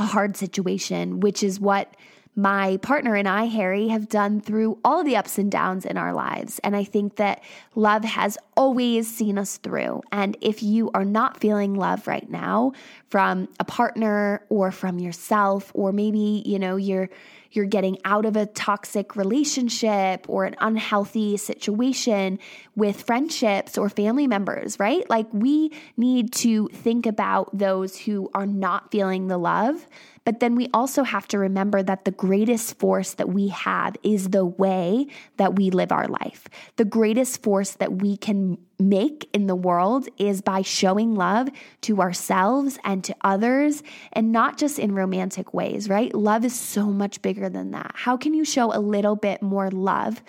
a 0.00 0.06
hard 0.06 0.36
situation, 0.36 1.20
which 1.20 1.42
is 1.42 1.60
what 1.60 1.94
my 2.36 2.78
partner 2.78 3.16
and 3.16 3.28
I, 3.28 3.44
Harry, 3.44 3.88
have 3.88 4.08
done 4.08 4.40
through 4.40 4.78
all 4.84 5.04
the 5.04 5.16
ups 5.16 5.36
and 5.36 5.50
downs 5.50 5.84
in 5.84 5.98
our 5.98 6.14
lives. 6.14 6.58
And 6.60 6.74
I 6.74 6.84
think 6.84 7.16
that 7.16 7.42
love 7.74 8.04
has 8.04 8.38
always 8.56 9.14
seen 9.14 9.36
us 9.36 9.58
through. 9.58 10.02
And 10.10 10.36
if 10.40 10.62
you 10.62 10.90
are 10.94 11.04
not 11.04 11.40
feeling 11.40 11.74
love 11.74 12.06
right 12.06 12.28
now 12.30 12.72
from 13.08 13.48
a 13.58 13.64
partner 13.64 14.42
or 14.48 14.70
from 14.70 14.98
yourself, 14.98 15.70
or 15.74 15.92
maybe, 15.92 16.42
you 16.46 16.58
know, 16.58 16.76
you're 16.76 17.10
you're 17.52 17.66
getting 17.66 17.98
out 18.04 18.24
of 18.24 18.36
a 18.36 18.46
toxic 18.46 19.16
relationship 19.16 20.24
or 20.28 20.44
an 20.44 20.56
unhealthy 20.60 21.36
situation 21.36 22.38
with 22.76 23.02
friendships 23.02 23.76
or 23.76 23.88
family 23.88 24.26
members, 24.26 24.78
right? 24.78 25.08
Like 25.10 25.26
we 25.32 25.72
need 25.96 26.32
to 26.34 26.68
think 26.68 27.06
about 27.06 27.56
those 27.56 27.98
who 27.98 28.30
are 28.34 28.46
not 28.46 28.90
feeling 28.90 29.26
the 29.26 29.38
love 29.38 29.86
but 30.24 30.40
then 30.40 30.54
we 30.54 30.68
also 30.74 31.02
have 31.02 31.26
to 31.28 31.38
remember 31.38 31.82
that 31.82 32.04
the 32.04 32.10
greatest 32.10 32.78
force 32.78 33.14
that 33.14 33.28
we 33.28 33.48
have 33.48 33.96
is 34.02 34.28
the 34.28 34.44
way 34.44 35.06
that 35.38 35.56
we 35.56 35.70
live 35.70 35.92
our 35.92 36.06
life. 36.06 36.46
The 36.76 36.84
greatest 36.84 37.42
force 37.42 37.72
that 37.72 38.00
we 38.02 38.16
can 38.16 38.58
make 38.80 39.28
in 39.32 39.46
the 39.46 39.54
world 39.54 40.08
is 40.18 40.40
by 40.40 40.62
showing 40.62 41.14
love 41.14 41.48
to 41.82 42.00
ourselves 42.00 42.78
and 42.84 43.04
to 43.04 43.14
others, 43.22 43.82
and 44.12 44.32
not 44.32 44.58
just 44.58 44.78
in 44.78 44.94
romantic 44.94 45.52
ways, 45.54 45.88
right? 45.88 46.14
Love 46.14 46.44
is 46.44 46.58
so 46.58 46.86
much 46.86 47.22
bigger 47.22 47.48
than 47.48 47.70
that. 47.72 47.92
How 47.94 48.16
can 48.16 48.34
you 48.34 48.44
show 48.44 48.74
a 48.74 48.80
little 48.80 49.16
bit 49.16 49.42
more 49.42 49.70
love? 49.70 50.22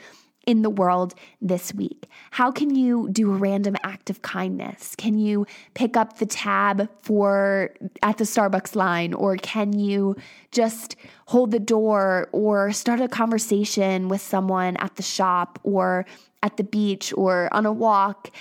In 0.48 0.62
the 0.62 0.70
world 0.70 1.14
this 1.42 1.74
week? 1.74 2.08
How 2.32 2.52
can 2.52 2.76
you 2.76 3.10
do 3.10 3.32
a 3.32 3.38
random 3.38 3.76
act 3.84 4.10
of 4.10 4.22
kindness? 4.22 4.96
Can 4.96 5.18
you 5.20 5.46
pick 5.74 5.96
up 5.96 6.18
the 6.18 6.26
tab 6.26 6.90
for 7.02 7.72
at 8.02 8.18
the 8.18 8.24
Starbucks 8.24 8.76
line 8.76 9.14
or 9.14 9.38
can 9.38 9.74
you 9.74 10.16
just 10.52 10.96
hold 11.28 11.52
the 11.52 11.60
door 11.60 12.30
or 12.32 12.72
start 12.72 13.00
a 13.00 13.08
conversation 13.08 14.08
with 14.10 14.22
someone 14.22 14.78
at 14.78 14.96
the 14.96 15.04
shop 15.04 15.60
or 15.64 16.06
at 16.44 16.58
the 16.58 16.64
beach 16.64 17.14
or 17.16 17.50
on 17.54 17.66
a 17.66 17.72
walk? 17.72 18.32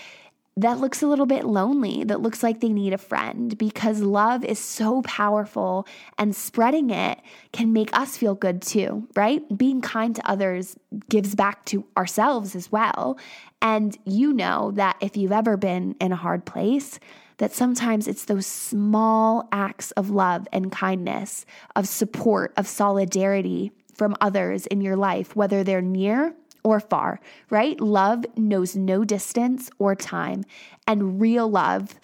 That 0.56 0.78
looks 0.78 1.00
a 1.02 1.06
little 1.06 1.26
bit 1.26 1.44
lonely, 1.44 2.04
that 2.04 2.20
looks 2.20 2.42
like 2.42 2.60
they 2.60 2.68
need 2.70 2.92
a 2.92 2.98
friend 2.98 3.56
because 3.56 4.00
love 4.00 4.44
is 4.44 4.58
so 4.58 5.00
powerful 5.02 5.86
and 6.18 6.34
spreading 6.34 6.90
it 6.90 7.20
can 7.52 7.72
make 7.72 7.96
us 7.96 8.16
feel 8.16 8.34
good 8.34 8.60
too, 8.60 9.06
right? 9.14 9.42
Being 9.56 9.80
kind 9.80 10.14
to 10.16 10.30
others 10.30 10.76
gives 11.08 11.34
back 11.34 11.64
to 11.66 11.84
ourselves 11.96 12.54
as 12.54 12.70
well. 12.70 13.18
And 13.62 13.96
you 14.04 14.32
know 14.32 14.72
that 14.72 14.96
if 15.00 15.16
you've 15.16 15.32
ever 15.32 15.56
been 15.56 15.94
in 16.00 16.12
a 16.12 16.16
hard 16.16 16.44
place, 16.44 16.98
that 17.38 17.52
sometimes 17.52 18.06
it's 18.06 18.26
those 18.26 18.46
small 18.46 19.48
acts 19.52 19.92
of 19.92 20.10
love 20.10 20.46
and 20.52 20.70
kindness, 20.70 21.46
of 21.74 21.88
support, 21.88 22.52
of 22.56 22.66
solidarity 22.66 23.72
from 23.94 24.16
others 24.20 24.66
in 24.66 24.80
your 24.80 24.96
life, 24.96 25.34
whether 25.34 25.64
they're 25.64 25.80
near 25.80 26.34
or 26.62 26.80
far, 26.80 27.20
right? 27.48 27.80
Love 27.80 28.24
knows 28.36 28.76
no 28.76 29.04
distance 29.04 29.70
or 29.78 29.94
time. 29.94 30.44
And 30.86 31.20
real 31.20 31.48
love 31.48 31.98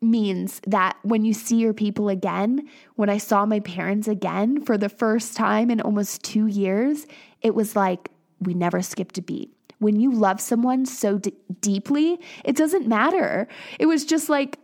means 0.00 0.60
that 0.66 0.96
when 1.02 1.24
you 1.24 1.32
see 1.32 1.56
your 1.56 1.72
people 1.72 2.08
again, 2.08 2.68
when 2.96 3.08
I 3.08 3.18
saw 3.18 3.46
my 3.46 3.60
parents 3.60 4.08
again 4.08 4.60
for 4.64 4.76
the 4.76 4.88
first 4.88 5.36
time 5.36 5.70
in 5.70 5.80
almost 5.80 6.22
two 6.22 6.46
years, 6.46 7.06
it 7.40 7.54
was 7.54 7.76
like 7.76 8.10
we 8.40 8.54
never 8.54 8.82
skipped 8.82 9.18
a 9.18 9.22
beat. 9.22 9.54
When 9.78 9.98
you 9.98 10.12
love 10.12 10.40
someone 10.40 10.86
so 10.86 11.18
d- 11.18 11.34
deeply, 11.60 12.20
it 12.44 12.56
doesn't 12.56 12.86
matter. 12.86 13.48
It 13.78 13.86
was 13.86 14.04
just 14.04 14.28
like 14.28 14.58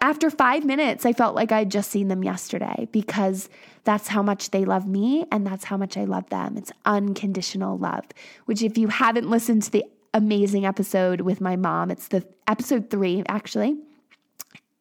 after 0.00 0.30
five 0.30 0.64
minutes, 0.64 1.06
I 1.06 1.12
felt 1.12 1.34
like 1.34 1.52
I'd 1.52 1.70
just 1.70 1.90
seen 1.90 2.08
them 2.08 2.24
yesterday 2.24 2.88
because 2.92 3.48
that's 3.84 4.08
how 4.08 4.22
much 4.22 4.50
they 4.50 4.64
love 4.64 4.86
me 4.86 5.26
and 5.30 5.46
that's 5.46 5.64
how 5.64 5.76
much 5.76 5.96
I 5.96 6.04
love 6.04 6.28
them. 6.30 6.56
It's 6.56 6.72
unconditional 6.84 7.78
love, 7.78 8.04
which, 8.46 8.62
if 8.62 8.76
you 8.76 8.88
haven't 8.88 9.30
listened 9.30 9.62
to 9.64 9.70
the 9.70 9.84
amazing 10.12 10.64
episode 10.64 11.20
with 11.20 11.40
my 11.40 11.56
mom, 11.56 11.90
it's 11.90 12.08
the 12.08 12.26
episode 12.46 12.90
three, 12.90 13.22
actually. 13.28 13.76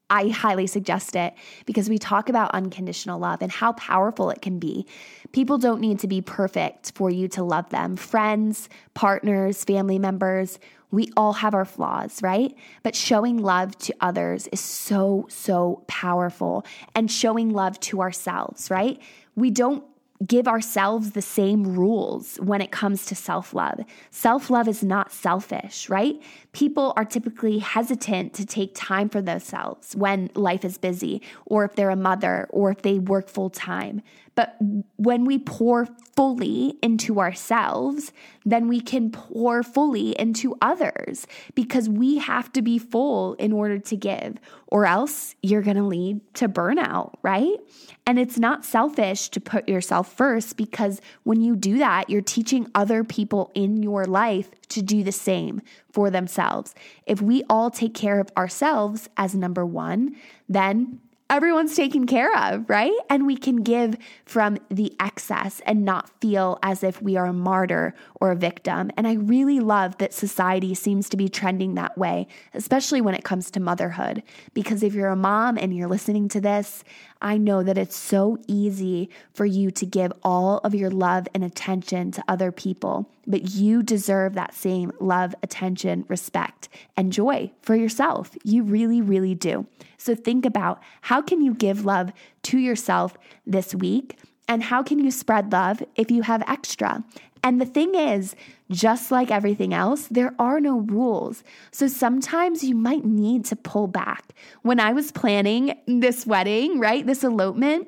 I 0.10 0.28
highly 0.28 0.68
suggest 0.68 1.16
it 1.16 1.34
because 1.66 1.90
we 1.90 1.98
talk 1.98 2.30
about 2.30 2.52
unconditional 2.52 3.20
love 3.20 3.42
and 3.42 3.52
how 3.52 3.72
powerful 3.74 4.30
it 4.30 4.42
can 4.42 4.60
be. 4.60 4.86
People 5.32 5.58
don't 5.58 5.82
need 5.82 6.00
to 6.00 6.08
be 6.08 6.22
perfect 6.22 6.92
for 6.94 7.10
you 7.10 7.28
to 7.30 7.44
love 7.44 7.70
them. 7.70 7.96
Friends, 7.96 8.70
partners, 8.94 9.64
family 9.64 9.98
members, 9.98 10.60
we 10.94 11.12
all 11.18 11.34
have 11.34 11.56
our 11.56 11.66
flaws, 11.66 12.22
right? 12.22 12.56
But 12.84 12.96
showing 12.96 13.38
love 13.38 13.76
to 13.80 13.96
others 14.00 14.48
is 14.52 14.60
so, 14.60 15.26
so 15.28 15.84
powerful. 15.88 16.68
And 16.94 17.12
showing 17.12 17.50
love 17.50 17.80
to 17.82 18.02
ourselves, 18.02 18.70
right? 18.70 19.02
We 19.36 19.50
don't 19.50 19.84
give 20.26 20.48
ourselves 20.48 21.12
the 21.12 21.22
same 21.22 21.76
rules 21.76 22.38
when 22.38 22.62
it 22.62 22.72
comes 22.72 23.06
to 23.06 23.16
self 23.16 23.54
love. 23.54 23.80
Self 24.12 24.50
love 24.50 24.68
is 24.68 24.84
not 24.84 25.12
selfish, 25.12 25.90
right? 25.90 26.22
People 26.52 26.94
are 26.96 27.06
typically 27.06 27.60
hesitant 27.60 28.34
to 28.36 28.46
take 28.46 28.72
time 28.76 29.10
for 29.10 29.22
themselves 29.22 29.96
when 29.96 30.30
life 30.36 30.64
is 30.64 30.78
busy, 30.78 31.22
or 31.46 31.66
if 31.66 31.76
they're 31.76 31.90
a 31.90 31.96
mother, 31.96 32.48
or 32.52 32.72
if 32.72 32.82
they 32.82 33.00
work 33.00 33.28
full 33.28 33.50
time. 33.50 34.02
But 34.36 34.56
when 34.96 35.26
we 35.26 35.38
pour 35.38 35.88
fully 36.16 36.78
into 36.82 37.20
ourselves, 37.20 38.12
then 38.46 38.68
we 38.68 38.82
can 38.82 39.12
pour 39.12 39.62
fully 39.62 40.18
into 40.20 40.56
others 40.62 41.28
because 41.54 41.88
we 41.88 42.18
have 42.18 42.52
to 42.54 42.62
be 42.62 42.80
full 42.80 43.36
in 43.36 43.52
order 43.52 43.78
to 43.78 43.96
give, 43.96 44.38
or 44.68 44.86
else 44.86 45.36
you're 45.44 45.62
going 45.62 45.78
to 45.78 45.84
lead 45.84 46.22
to 46.36 46.50
burnout, 46.50 47.14
right? 47.22 47.58
And 48.06 48.20
it's 48.20 48.38
not 48.38 48.66
selfish 48.66 49.30
to 49.30 49.40
put 49.40 49.70
yourself 49.70 50.12
first 50.12 50.58
because 50.58 51.00
when 51.24 51.42
you 51.42 51.56
do 51.56 51.78
that, 51.78 52.10
you're 52.10 52.22
teaching 52.22 52.70
other 52.76 53.04
people 53.04 53.50
in 53.54 53.82
your 53.82 54.06
life 54.06 54.52
to 54.70 54.82
do 54.82 55.04
the 55.04 55.12
same 55.12 55.62
for 55.90 56.10
themselves. 56.10 56.76
If 57.06 57.22
we 57.22 57.44
all 57.50 57.72
take 57.72 57.94
care 57.94 58.20
of 58.20 58.30
ourselves 58.36 59.10
as 59.16 59.36
number 59.36 59.66
one, 59.66 60.18
then 60.50 61.00
everyone's 61.34 61.76
taken 61.76 62.06
care 62.06 62.32
of, 62.38 62.70
right? 62.70 62.94
And 63.10 63.26
we 63.26 63.36
can 63.36 63.64
give 63.64 63.98
from 64.24 64.60
the 64.70 64.96
excess 65.00 65.64
and 65.66 65.84
not 65.84 66.12
feel 66.22 66.60
as 66.62 66.84
if 66.84 67.02
we 67.02 67.18
are 67.18 67.26
a 67.26 67.34
martyr 67.34 67.96
or 68.22 68.30
a 68.30 68.36
victim. 68.36 68.92
And 68.96 69.08
I 69.08 69.14
really 69.14 69.60
love 69.60 69.98
that 69.98 70.14
society 70.14 70.76
seems 70.76 71.10
to 71.10 71.18
be 71.18 71.28
trending 71.28 71.74
that 71.74 71.98
way, 71.98 72.28
especially 72.54 73.02
when 73.02 73.16
it 73.16 73.24
comes 73.24 73.50
to 73.50 73.60
motherhood. 73.60 74.22
Because 74.54 74.84
if 74.84 74.94
you're 74.94 75.10
a 75.10 75.16
mom 75.16 75.58
and 75.58 75.76
you're 75.76 75.88
listening 75.88 76.30
to 76.30 76.40
this, 76.40 76.84
I 77.20 77.40
know 77.40 77.64
that 77.64 77.80
it's 77.80 77.96
so 77.96 78.38
easy 78.48 79.10
for 79.34 79.46
you 79.46 79.72
to 79.72 79.88
give 79.88 80.14
all 80.24 80.60
of 80.60 80.76
your 80.76 80.92
love 80.92 81.28
and 81.34 81.44
attention 81.44 82.12
to 82.12 82.24
other 82.28 82.52
people, 82.52 83.10
but 83.26 83.52
you 83.52 83.82
deserve 83.82 84.36
that 84.36 84.54
same 84.54 84.92
love, 85.00 85.34
attention, 85.42 86.06
respect, 86.10 86.70
and 86.96 87.12
joy 87.12 87.50
for 87.62 87.76
yourself. 87.76 88.38
You 88.44 88.62
really, 88.62 89.02
really 89.02 89.34
do. 89.34 89.66
So 89.98 90.16
think 90.16 90.46
about 90.46 90.84
how 91.00 91.22
can 91.24 91.42
you 91.42 91.54
give 91.54 91.86
love 91.86 92.12
to 92.44 92.58
yourself 92.58 93.18
this 93.46 93.74
week? 93.74 94.18
And 94.48 94.62
how 94.62 94.84
can 94.84 95.00
you 95.00 95.10
spread 95.10 95.52
love 95.52 95.82
if 95.96 96.12
you 96.12 96.22
have 96.22 96.44
extra? 96.48 97.04
And 97.44 97.60
the 97.60 97.66
thing 97.66 97.96
is, 97.96 98.36
just 98.72 99.12
like 99.12 99.30
everything 99.30 99.74
else, 99.74 100.08
there 100.08 100.34
are 100.40 100.60
no 100.60 100.80
rules. 100.80 101.44
So 101.72 101.88
sometimes 101.88 102.64
you 102.64 102.76
might 102.76 103.06
need 103.06 103.46
to 103.46 103.56
pull 103.56 103.88
back. 103.88 104.34
When 104.62 104.80
I 104.80 104.94
was 104.94 105.12
planning 105.12 105.76
this 105.86 106.26
wedding, 106.26 106.80
right, 106.80 107.06
this 107.06 107.24
elopement, 107.24 107.88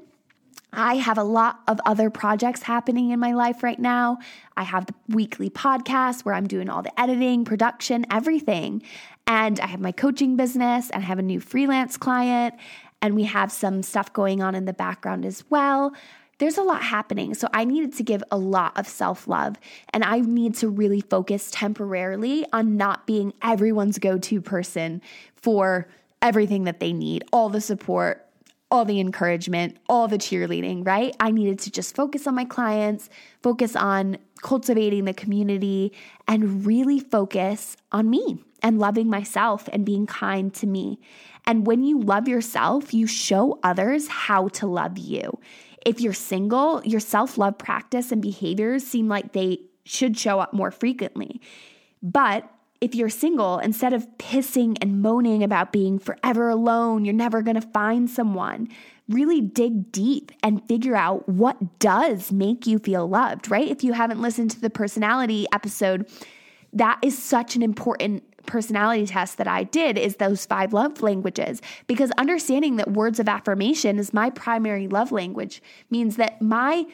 I 0.74 0.96
have 0.96 1.18
a 1.18 1.24
lot 1.24 1.62
of 1.70 1.80
other 1.86 2.10
projects 2.10 2.62
happening 2.62 3.12
in 3.12 3.20
my 3.20 3.34
life 3.34 3.64
right 3.64 3.80
now. 3.80 4.18
I 4.58 4.64
have 4.64 4.88
the 4.88 4.96
weekly 5.08 5.50
podcast 5.50 6.26
where 6.26 6.36
I'm 6.36 6.48
doing 6.48 6.70
all 6.70 6.82
the 6.82 7.00
editing, 7.00 7.46
production, 7.46 8.06
everything. 8.12 8.84
And 9.26 9.60
I 9.62 9.68
have 9.68 9.80
my 9.80 9.94
coaching 9.94 10.36
business 10.36 10.90
and 10.90 11.02
I 11.02 11.08
have 11.08 11.18
a 11.18 11.24
new 11.24 11.40
freelance 11.40 11.96
client. 11.96 12.56
And 13.06 13.14
we 13.16 13.24
have 13.26 13.52
some 13.52 13.84
stuff 13.84 14.12
going 14.12 14.42
on 14.42 14.56
in 14.56 14.66
the 14.66 14.74
background 14.74 15.26
as 15.26 15.44
well 15.50 15.94
there's 16.38 16.58
a 16.58 16.64
lot 16.64 16.84
happening. 16.84 17.34
So 17.34 17.48
I 17.54 17.64
needed 17.64 17.94
to 17.94 18.04
give 18.04 18.24
a 18.32 18.38
lot 18.38 18.78
of 18.78 18.88
self 18.88 19.28
love. 19.28 19.56
And 19.94 20.04
I 20.04 20.20
need 20.20 20.56
to 20.56 20.70
really 20.70 21.02
focus 21.02 21.50
temporarily 21.52 22.46
on 22.52 22.78
not 22.78 23.08
being 23.08 23.34
everyone's 23.42 24.00
go 24.00 24.18
to 24.18 24.42
person 24.42 25.02
for 25.36 25.88
everything 26.22 26.66
that 26.66 26.80
they 26.80 26.92
need, 26.92 27.24
all 27.32 27.50
the 27.50 27.62
support, 27.62 28.26
all 28.70 28.84
the 28.84 29.00
encouragement, 29.00 29.78
all 29.88 30.08
the 30.08 30.18
cheerleading, 30.18 30.86
right? 30.86 31.16
I 31.20 31.32
needed 31.32 31.60
to 31.60 31.72
just 31.72 31.96
focus 31.96 32.28
on 32.28 32.36
my 32.36 32.46
clients, 32.46 33.10
focus 33.42 33.76
on 33.76 34.18
cultivating 34.42 35.06
the 35.06 35.14
community, 35.14 35.94
and 36.28 36.66
really 36.66 37.00
focus 37.00 37.78
on 37.92 38.10
me 38.10 38.44
and 38.62 38.80
loving 38.80 39.08
myself 39.08 39.70
and 39.72 39.86
being 39.86 40.08
kind 40.08 40.54
to 40.56 40.68
me. 40.68 41.00
And 41.48 41.68
when 41.68 41.84
you 41.84 42.00
love 42.00 42.28
yourself, 42.28 42.94
you 42.94 43.08
show 43.08 43.60
others 43.64 44.08
how 44.08 44.48
to 44.50 44.68
love 44.68 44.98
you. 44.98 45.40
If 45.86 46.02
you're 46.02 46.14
single, 46.14 46.82
your 46.84 47.00
self 47.00 47.38
love 47.38 47.58
practice 47.58 48.12
and 48.12 48.22
behaviors 48.22 48.86
seem 48.86 49.08
like 49.08 49.34
they 49.34 49.60
should 49.84 50.18
show 50.18 50.40
up 50.40 50.54
more 50.54 50.72
frequently. 50.72 51.40
But 52.02 52.50
if 52.82 52.94
you're 52.94 53.10
single, 53.10 53.60
instead 53.60 53.94
of 53.94 54.08
pissing 54.18 54.78
and 54.82 55.02
moaning 55.02 55.44
about 55.44 55.72
being 55.72 56.00
forever 56.00 56.50
alone, 56.50 57.06
you're 57.06 57.14
never 57.14 57.42
gonna 57.42 57.62
find 57.62 58.10
someone, 58.10 58.68
really 59.08 59.40
dig 59.40 59.92
deep 59.92 60.32
and 60.44 60.68
figure 60.68 60.96
out 60.96 61.30
what 61.30 61.80
does 61.80 62.32
make 62.32 62.68
you 62.68 62.80
feel 62.80 63.08
loved, 63.08 63.50
right? 63.50 63.70
If 63.70 63.84
you 63.84 63.94
haven't 63.94 64.22
listened 64.22 64.52
to 64.52 64.62
the 64.62 64.70
personality 64.70 65.46
episode, 65.54 66.10
that 66.74 67.00
is 67.02 67.18
such 67.18 67.56
an 67.56 67.62
important 67.62 68.24
personality 68.46 69.06
test 69.06 69.38
that 69.38 69.48
I 69.48 69.64
did 69.64 69.98
is 69.98 70.16
those 70.18 70.46
five 70.46 70.74
love 70.74 71.02
languages 71.02 71.62
because 71.88 72.12
understanding 72.18 72.78
that 72.78 72.92
words 72.92 73.20
of 73.20 73.28
affirmation 73.28 74.00
is 74.00 74.14
my 74.14 74.30
primary 74.30 74.88
love 74.88 75.12
language 75.12 75.62
means 75.90 76.16
that 76.18 76.42
my 76.42 76.86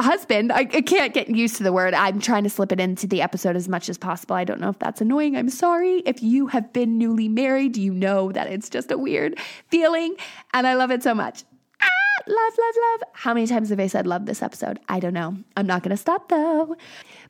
husband, 0.00 0.52
I, 0.52 0.60
I, 0.60 0.80
can't 0.82 1.14
get 1.14 1.28
used 1.28 1.56
to 1.56 1.62
the 1.62 1.72
word. 1.72 1.94
I'm 1.94 2.20
trying 2.20 2.44
to 2.44 2.50
slip 2.50 2.72
it 2.72 2.80
into 2.80 3.06
the 3.06 3.22
episode 3.22 3.56
as 3.56 3.68
much 3.68 3.88
as 3.88 3.96
possible. 3.96 4.34
I 4.34 4.44
don't 4.44 4.60
know 4.60 4.70
if 4.70 4.78
that's 4.78 5.00
annoying. 5.00 5.36
I'm 5.36 5.48
sorry. 5.48 6.02
If 6.04 6.22
you 6.22 6.48
have 6.48 6.72
been 6.72 6.98
newly 6.98 7.28
married, 7.28 7.76
you 7.76 7.94
know 7.94 8.32
that 8.32 8.48
it's 8.48 8.68
just 8.68 8.90
a 8.90 8.98
weird 8.98 9.38
feeling 9.68 10.16
and 10.52 10.66
I 10.66 10.74
love 10.74 10.90
it 10.90 11.02
so 11.02 11.14
much 11.14 11.44
ah, 11.80 12.22
love, 12.26 12.52
love, 12.58 12.74
love. 12.76 13.08
How 13.12 13.34
many 13.34 13.46
times 13.46 13.70
have 13.70 13.80
I 13.80 13.86
said 13.86 14.06
love 14.06 14.26
this 14.26 14.42
episode? 14.42 14.78
I 14.88 15.00
don't 15.00 15.14
know. 15.14 15.36
I'm 15.56 15.66
not 15.66 15.82
to 15.82 15.96
stop 15.96 16.28
though. 16.28 16.76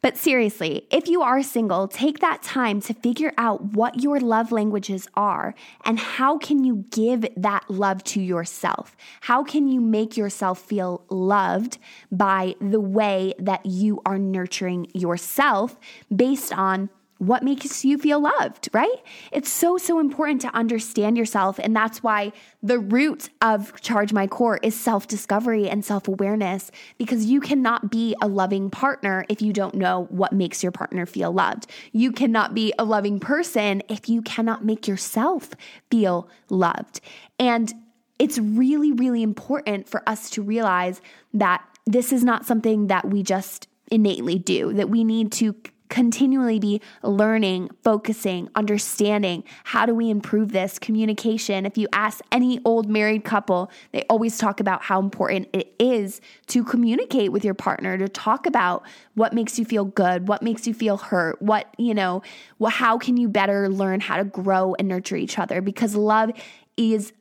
But 0.00 0.16
seriously, 0.16 0.86
if 0.90 1.08
you 1.08 1.22
are 1.22 1.42
single, 1.42 1.88
take 1.88 2.20
that 2.20 2.42
time 2.42 2.80
to 2.82 2.94
figure 2.94 3.32
out 3.36 3.72
what 3.74 4.02
your 4.02 4.20
love 4.20 4.52
languages 4.52 5.08
are 5.14 5.54
and 5.84 5.98
how 5.98 6.38
can 6.38 6.64
you 6.64 6.84
give 6.90 7.26
that 7.36 7.68
love 7.68 8.04
to 8.04 8.20
yourself? 8.20 8.96
How 9.22 9.42
can 9.42 9.66
you 9.68 9.80
make 9.80 10.16
yourself 10.16 10.60
feel 10.60 11.04
loved 11.08 11.78
by 12.12 12.54
the 12.60 12.80
way 12.80 13.34
that 13.38 13.66
you 13.66 14.00
are 14.06 14.18
nurturing 14.18 14.88
yourself 14.94 15.78
based 16.14 16.52
on 16.52 16.90
what 17.18 17.42
makes 17.42 17.84
you 17.84 17.98
feel 17.98 18.20
loved, 18.20 18.68
right? 18.72 19.02
It's 19.32 19.50
so, 19.50 19.76
so 19.76 19.98
important 19.98 20.40
to 20.42 20.54
understand 20.54 21.18
yourself. 21.18 21.58
And 21.58 21.74
that's 21.74 22.02
why 22.02 22.32
the 22.62 22.78
root 22.78 23.28
of 23.42 23.78
Charge 23.80 24.12
My 24.12 24.26
Core 24.26 24.58
is 24.62 24.78
self 24.78 25.08
discovery 25.08 25.68
and 25.68 25.84
self 25.84 26.06
awareness, 26.08 26.70
because 26.96 27.26
you 27.26 27.40
cannot 27.40 27.90
be 27.90 28.14
a 28.22 28.28
loving 28.28 28.70
partner 28.70 29.24
if 29.28 29.42
you 29.42 29.52
don't 29.52 29.74
know 29.74 30.06
what 30.10 30.32
makes 30.32 30.62
your 30.62 30.72
partner 30.72 31.06
feel 31.06 31.32
loved. 31.32 31.66
You 31.92 32.12
cannot 32.12 32.54
be 32.54 32.72
a 32.78 32.84
loving 32.84 33.18
person 33.18 33.82
if 33.88 34.08
you 34.08 34.22
cannot 34.22 34.64
make 34.64 34.86
yourself 34.86 35.50
feel 35.90 36.28
loved. 36.48 37.00
And 37.38 37.72
it's 38.18 38.38
really, 38.38 38.92
really 38.92 39.22
important 39.22 39.88
for 39.88 40.08
us 40.08 40.30
to 40.30 40.42
realize 40.42 41.00
that 41.34 41.62
this 41.86 42.12
is 42.12 42.22
not 42.22 42.46
something 42.46 42.88
that 42.88 43.08
we 43.08 43.22
just 43.22 43.68
innately 43.90 44.38
do, 44.38 44.72
that 44.74 44.90
we 44.90 45.04
need 45.04 45.32
to 45.32 45.54
continually 45.88 46.58
be 46.58 46.80
learning, 47.02 47.70
focusing, 47.82 48.48
understanding. 48.54 49.44
How 49.64 49.86
do 49.86 49.94
we 49.94 50.10
improve 50.10 50.52
this? 50.52 50.78
Communication. 50.78 51.66
If 51.66 51.78
you 51.78 51.88
ask 51.92 52.20
any 52.30 52.60
old 52.64 52.88
married 52.88 53.24
couple, 53.24 53.70
they 53.92 54.04
always 54.08 54.38
talk 54.38 54.60
about 54.60 54.82
how 54.82 55.00
important 55.00 55.48
it 55.52 55.74
is 55.78 56.20
to 56.48 56.64
communicate 56.64 57.32
with 57.32 57.44
your 57.44 57.54
partner, 57.54 57.96
to 57.98 58.08
talk 58.08 58.46
about 58.46 58.84
what 59.14 59.32
makes 59.32 59.58
you 59.58 59.64
feel 59.64 59.84
good, 59.84 60.28
what 60.28 60.42
makes 60.42 60.66
you 60.66 60.74
feel 60.74 60.96
hurt, 60.96 61.40
what, 61.42 61.72
you 61.78 61.94
know, 61.94 62.22
how 62.68 62.98
can 62.98 63.16
you 63.16 63.28
better 63.28 63.68
learn 63.68 64.00
how 64.00 64.16
to 64.16 64.24
grow 64.24 64.74
and 64.78 64.88
nurture 64.88 65.16
each 65.16 65.38
other? 65.38 65.60
Because 65.60 65.94
love 65.94 66.30
is 66.76 67.12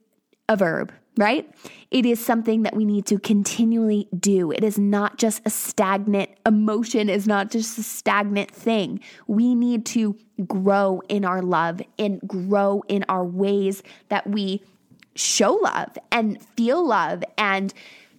a 0.49 0.55
verb 0.55 0.91
right? 1.17 1.49
It 1.91 2.05
is 2.05 2.23
something 2.23 2.63
that 2.63 2.75
we 2.75 2.85
need 2.85 3.05
to 3.07 3.19
continually 3.19 4.07
do. 4.17 4.51
It 4.51 4.63
is 4.63 4.77
not 4.77 5.17
just 5.17 5.41
a 5.45 5.49
stagnant 5.49 6.29
emotion, 6.45 7.09
is 7.09 7.27
not 7.27 7.49
just 7.49 7.77
a 7.77 7.83
stagnant 7.83 8.51
thing. 8.51 8.99
We 9.27 9.55
need 9.55 9.85
to 9.87 10.15
grow 10.45 11.01
in 11.09 11.25
our 11.25 11.41
love 11.41 11.81
and 11.97 12.21
grow 12.27 12.83
in 12.87 13.03
our 13.09 13.25
ways 13.25 13.83
that 14.09 14.27
we 14.27 14.61
show 15.15 15.53
love 15.53 15.97
and 16.11 16.41
feel 16.55 16.85
love 16.85 17.23
and 17.37 17.73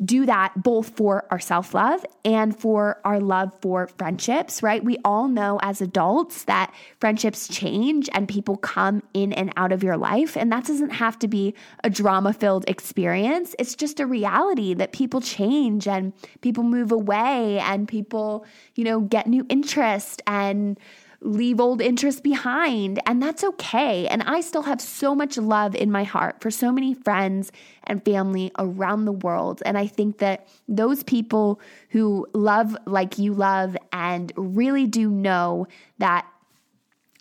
do 0.04 0.26
that 0.26 0.62
both 0.62 0.90
for 0.96 1.26
our 1.30 1.40
self 1.40 1.74
love 1.74 2.04
and 2.24 2.58
for 2.58 3.00
our 3.04 3.20
love 3.20 3.52
for 3.60 3.88
friendships, 3.98 4.62
right? 4.62 4.82
We 4.84 4.98
all 5.04 5.28
know 5.28 5.58
as 5.62 5.80
adults 5.80 6.44
that 6.44 6.72
friendships 7.00 7.48
change 7.48 8.08
and 8.12 8.28
people 8.28 8.56
come 8.56 9.02
in 9.14 9.32
and 9.32 9.52
out 9.56 9.72
of 9.72 9.82
your 9.82 9.96
life. 9.96 10.36
And 10.36 10.52
that 10.52 10.64
doesn't 10.64 10.90
have 10.90 11.18
to 11.20 11.28
be 11.28 11.54
a 11.82 11.90
drama 11.90 12.32
filled 12.32 12.64
experience. 12.68 13.54
It's 13.58 13.74
just 13.74 14.00
a 14.00 14.06
reality 14.06 14.74
that 14.74 14.92
people 14.92 15.20
change 15.20 15.88
and 15.88 16.12
people 16.40 16.62
move 16.62 16.92
away 16.92 17.58
and 17.58 17.88
people, 17.88 18.46
you 18.74 18.84
know, 18.84 19.00
get 19.00 19.26
new 19.26 19.44
interest 19.48 20.22
and 20.26 20.78
leave 21.20 21.60
old 21.60 21.80
interests 21.80 22.20
behind, 22.20 23.00
and 23.06 23.20
that's 23.22 23.42
okay. 23.42 24.06
And 24.06 24.22
I 24.22 24.40
still 24.40 24.62
have 24.62 24.80
so 24.80 25.14
much 25.14 25.36
love 25.36 25.74
in 25.74 25.90
my 25.90 26.04
heart 26.04 26.40
for 26.40 26.50
so 26.50 26.70
many 26.70 26.94
friends 26.94 27.50
and 27.84 28.04
family 28.04 28.52
around 28.58 29.04
the 29.04 29.12
world. 29.12 29.62
And 29.66 29.76
I 29.76 29.86
think 29.86 30.18
that 30.18 30.46
those 30.68 31.02
people 31.02 31.60
who 31.90 32.26
love 32.34 32.76
like 32.86 33.18
you 33.18 33.34
love 33.34 33.76
and 33.92 34.32
really 34.36 34.86
do 34.86 35.10
know 35.10 35.66
that 35.98 36.26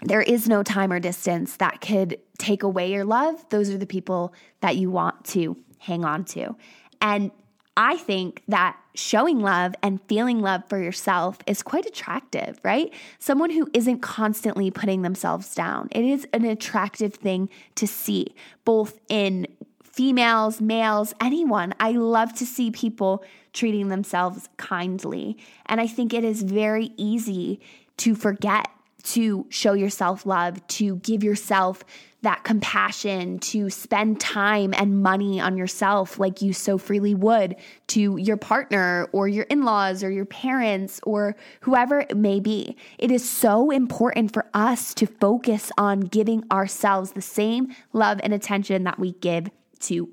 there 0.04 0.22
is 0.22 0.48
no 0.48 0.62
time 0.62 0.92
or 0.92 1.00
distance 1.00 1.58
that 1.58 1.82
could 1.82 2.20
take 2.38 2.62
away 2.62 2.92
your 2.92 3.04
love, 3.04 3.44
those 3.50 3.70
are 3.72 3.80
the 3.80 3.88
people 3.88 4.34
that 4.62 4.76
you 4.76 4.92
want 4.92 5.26
to 5.26 5.58
hang 5.80 6.06
on 6.06 6.24
to. 6.24 6.56
And 7.02 7.32
I 7.78 7.96
think 7.96 8.42
that 8.48 8.76
showing 8.96 9.40
love 9.40 9.76
and 9.84 10.02
feeling 10.08 10.42
love 10.42 10.64
for 10.68 10.82
yourself 10.82 11.38
is 11.46 11.62
quite 11.62 11.86
attractive, 11.86 12.60
right? 12.64 12.92
Someone 13.20 13.52
who 13.52 13.70
isn't 13.72 14.00
constantly 14.00 14.72
putting 14.72 15.04
themselves 15.04 15.54
down. 15.54 15.88
It 15.92 16.04
is 16.04 16.28
an 16.34 16.44
attractive 16.44 17.14
thing 17.14 17.50
to 17.76 17.86
see, 17.86 18.34
both 18.66 19.00
in 19.10 19.46
females, 19.84 20.60
males, 20.60 21.14
anyone. 21.22 21.76
I 21.80 21.92
love 21.92 22.34
to 22.36 22.48
see 22.48 22.72
people 22.72 23.24
treating 23.54 23.90
themselves 23.90 24.50
kindly. 24.58 25.38
And 25.68 25.80
I 25.80 25.86
think 25.86 26.16
it 26.16 26.24
is 26.24 26.42
very 26.42 26.92
easy 26.98 27.60
to 27.98 28.16
forget 28.16 28.70
to 29.04 29.46
show 29.50 29.74
yourself 29.74 30.26
love, 30.26 30.66
to 30.68 30.98
give 30.98 31.24
yourself 31.24 31.84
that 32.28 32.44
compassion, 32.44 33.40
to 33.40 33.70
spend 33.70 34.20
time 34.20 34.74
and 34.74 35.02
money 35.02 35.40
on 35.40 35.56
yourself 35.56 36.20
like 36.20 36.42
you 36.42 36.52
so 36.52 36.78
freely 36.78 37.16
would 37.16 37.56
to 37.88 38.18
your 38.18 38.36
partner 38.36 39.08
or 39.14 39.30
your 39.30 39.46
in 39.46 39.64
laws 39.64 40.04
or 40.04 40.12
your 40.12 40.26
parents 40.26 41.00
or 41.04 41.38
whoever 41.62 42.02
it 42.02 42.18
may 42.18 42.42
be. 42.42 42.76
It 42.98 43.12
is 43.12 43.28
so 43.28 43.72
important 43.72 44.34
for 44.34 44.46
us 44.54 44.94
to 44.96 45.06
focus 45.06 45.72
on 45.78 46.02
giving 46.02 46.44
ourselves 46.52 47.14
the 47.14 47.22
same 47.22 47.74
love 47.94 48.20
and 48.22 48.34
attention 48.34 48.84
that 48.84 49.00
we 49.00 49.14
give 49.14 49.50
to 49.80 50.10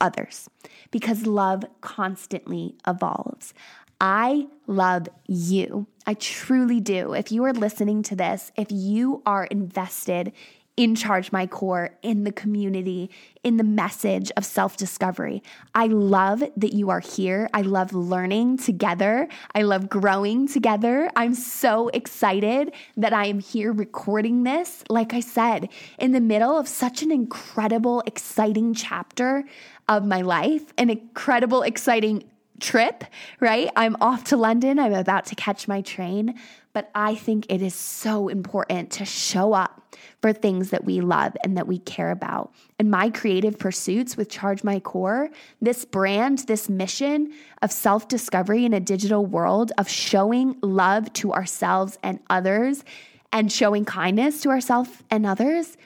others 0.00 0.50
because 0.90 1.28
love 1.28 1.64
constantly 1.80 2.74
evolves. 2.88 3.54
I 4.00 4.48
love 4.66 5.06
you. 5.28 5.86
I 6.08 6.14
truly 6.14 6.80
do. 6.80 7.14
If 7.14 7.30
you 7.30 7.44
are 7.44 7.52
listening 7.52 8.02
to 8.02 8.16
this, 8.16 8.50
if 8.56 8.66
you 8.72 9.22
are 9.24 9.44
invested 9.44 10.32
in 10.76 10.94
Charge 10.94 11.32
My 11.32 11.46
Core, 11.46 11.90
in 12.02 12.24
the 12.24 12.32
community, 12.32 13.10
in 13.44 13.58
the 13.58 13.64
message 13.64 14.32
of 14.36 14.44
self 14.44 14.76
discovery. 14.76 15.42
I 15.74 15.86
love 15.86 16.42
that 16.56 16.72
you 16.72 16.88
are 16.88 17.00
here. 17.00 17.50
I 17.52 17.60
love 17.60 17.92
learning 17.92 18.56
together. 18.56 19.28
I 19.54 19.62
love 19.62 19.90
growing 19.90 20.48
together. 20.48 21.10
I'm 21.14 21.34
so 21.34 21.88
excited 21.88 22.72
that 22.96 23.12
I 23.12 23.26
am 23.26 23.38
here 23.38 23.72
recording 23.72 24.44
this. 24.44 24.82
Like 24.88 25.12
I 25.12 25.20
said, 25.20 25.68
in 25.98 26.12
the 26.12 26.20
middle 26.20 26.56
of 26.56 26.66
such 26.66 27.02
an 27.02 27.12
incredible, 27.12 28.02
exciting 28.06 28.72
chapter 28.72 29.44
of 29.88 30.06
my 30.06 30.22
life, 30.22 30.72
an 30.78 30.88
incredible, 30.88 31.62
exciting 31.62 32.24
trip, 32.60 33.04
right? 33.40 33.68
I'm 33.76 33.96
off 34.00 34.24
to 34.24 34.36
London. 34.36 34.78
I'm 34.78 34.94
about 34.94 35.26
to 35.26 35.34
catch 35.34 35.68
my 35.68 35.82
train. 35.82 36.38
But 36.74 36.90
I 36.94 37.14
think 37.14 37.46
it 37.50 37.60
is 37.60 37.74
so 37.74 38.28
important 38.28 38.90
to 38.92 39.04
show 39.04 39.52
up 39.52 39.94
for 40.22 40.32
things 40.32 40.70
that 40.70 40.84
we 40.84 41.00
love 41.02 41.36
and 41.44 41.56
that 41.58 41.66
we 41.66 41.78
care 41.78 42.10
about. 42.10 42.52
And 42.78 42.90
my 42.90 43.10
creative 43.10 43.58
pursuits 43.58 44.16
with 44.16 44.30
Charge 44.30 44.64
My 44.64 44.80
Core, 44.80 45.28
this 45.60 45.84
brand, 45.84 46.40
this 46.40 46.70
mission 46.70 47.32
of 47.60 47.70
self 47.70 48.08
discovery 48.08 48.64
in 48.64 48.72
a 48.72 48.80
digital 48.80 49.26
world, 49.26 49.72
of 49.76 49.88
showing 49.88 50.56
love 50.62 51.12
to 51.14 51.32
ourselves 51.32 51.98
and 52.02 52.20
others 52.30 52.84
and 53.32 53.50
showing 53.50 53.84
kindness 53.84 54.40
to 54.42 54.50
ourselves 54.50 54.90
and 55.10 55.26
others, 55.26 55.76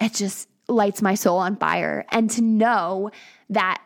it 0.00 0.14
just 0.14 0.48
lights 0.68 1.00
my 1.00 1.14
soul 1.14 1.38
on 1.38 1.56
fire. 1.56 2.04
And 2.10 2.28
to 2.30 2.42
know 2.42 3.10
that 3.50 3.80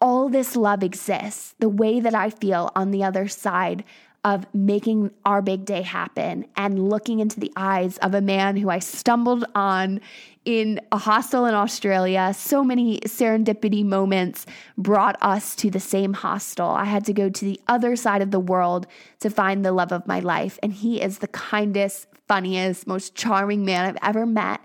all 0.00 0.28
this 0.28 0.54
love 0.54 0.82
exists, 0.82 1.54
the 1.58 1.68
way 1.68 2.00
that 2.00 2.14
I 2.14 2.30
feel 2.30 2.70
on 2.76 2.90
the 2.90 3.02
other 3.02 3.28
side 3.28 3.82
of 4.24 4.46
making 4.52 5.10
our 5.24 5.40
big 5.40 5.64
day 5.64 5.82
happen 5.82 6.44
and 6.56 6.88
looking 6.88 7.20
into 7.20 7.38
the 7.38 7.52
eyes 7.56 7.98
of 7.98 8.14
a 8.14 8.20
man 8.20 8.56
who 8.56 8.68
I 8.68 8.80
stumbled 8.80 9.44
on 9.54 10.00
in 10.44 10.80
a 10.90 10.98
hostel 10.98 11.44
in 11.44 11.54
Australia. 11.54 12.32
So 12.34 12.64
many 12.64 13.00
serendipity 13.00 13.84
moments 13.84 14.46
brought 14.76 15.16
us 15.22 15.54
to 15.56 15.70
the 15.70 15.80
same 15.80 16.14
hostel. 16.14 16.68
I 16.68 16.84
had 16.84 17.04
to 17.04 17.12
go 17.12 17.28
to 17.28 17.44
the 17.44 17.60
other 17.68 17.96
side 17.96 18.22
of 18.22 18.30
the 18.30 18.40
world 18.40 18.86
to 19.20 19.30
find 19.30 19.64
the 19.64 19.72
love 19.72 19.92
of 19.92 20.06
my 20.06 20.20
life. 20.20 20.58
And 20.62 20.72
he 20.72 21.00
is 21.00 21.18
the 21.18 21.28
kindest, 21.28 22.08
funniest, 22.26 22.86
most 22.86 23.14
charming 23.14 23.64
man 23.64 23.84
I've 23.84 23.98
ever 24.02 24.26
met. 24.26 24.60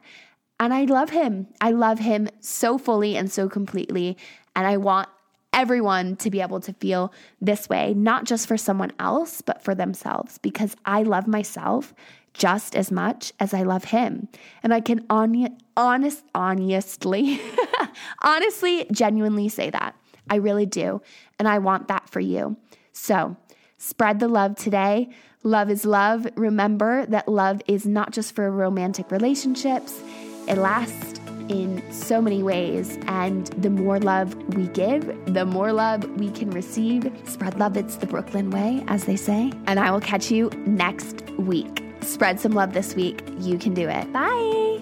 And 0.60 0.74
I 0.74 0.86
love 0.86 1.10
him. 1.10 1.48
I 1.60 1.72
love 1.72 2.00
him 2.00 2.30
so 2.40 2.78
fully 2.78 3.18
and 3.18 3.32
so 3.32 3.50
completely. 3.50 4.18
And 4.56 4.66
I 4.66 4.78
want 4.78 5.10
everyone 5.54 6.16
to 6.18 6.30
be 6.30 6.42
able 6.42 6.60
to 6.62 6.74
feel 6.74 7.14
this 7.40 7.70
way, 7.70 7.94
not 7.94 8.26
just 8.26 8.48
for 8.48 8.58
someone 8.58 8.92
else, 9.00 9.42
but 9.42 9.64
for 9.64 9.76
themselves, 9.76 10.38
because 10.40 10.76
I 10.86 11.04
love 11.04 11.28
myself 11.28 11.94
just 12.34 12.76
as 12.76 12.92
much 12.92 13.32
as 13.40 13.54
I 13.54 13.62
love 13.62 13.86
him. 13.86 14.28
And 14.64 14.74
I 14.74 14.82
can 14.82 15.06
on- 15.10 15.56
honest, 15.78 16.24
honestly, 16.34 17.40
honestly, 18.22 18.86
genuinely 18.92 19.50
say 19.50 19.70
that. 19.70 19.96
I 20.30 20.36
really 20.38 20.66
do. 20.66 21.02
And 21.38 21.48
I 21.48 21.60
want 21.60 21.88
that 21.90 22.10
for 22.10 22.20
you. 22.20 22.58
So 22.92 23.38
spread 23.78 24.20
the 24.20 24.28
love 24.28 24.56
today. 24.56 25.10
Love 25.44 25.70
is 25.70 25.86
love. 25.86 26.26
Remember 26.36 27.06
that 27.08 27.28
love 27.28 27.62
is 27.68 27.86
not 27.86 28.12
just 28.12 28.34
for 28.34 28.50
romantic 28.50 29.12
relationships, 29.12 30.02
it 30.48 30.58
lasts 30.58 31.20
in 31.50 31.84
so 31.92 32.22
many 32.22 32.44
ways. 32.44 32.98
And 33.08 33.48
the 33.48 33.70
more 33.70 34.00
love 34.00 34.36
we 34.56 34.68
give, 34.68 35.06
the 35.34 35.46
more 35.46 35.74
love 35.74 36.04
we 36.20 36.32
can 36.32 36.52
receive. 36.52 37.12
Spread 37.26 37.60
love, 37.60 37.78
it's 37.78 37.98
the 37.98 38.08
Brooklyn 38.08 38.50
way, 38.52 38.84
as 38.88 39.06
they 39.06 39.16
say. 39.16 39.52
And 39.68 39.80
I 39.80 39.92
will 39.92 40.02
catch 40.02 40.32
you 40.32 40.50
next 40.66 41.22
week. 41.32 41.84
Spread 42.02 42.40
some 42.40 42.52
love 42.54 42.74
this 42.74 42.96
week. 42.96 43.24
You 43.40 43.58
can 43.58 43.74
do 43.74 43.88
it. 43.88 44.12
Bye. 44.12 44.73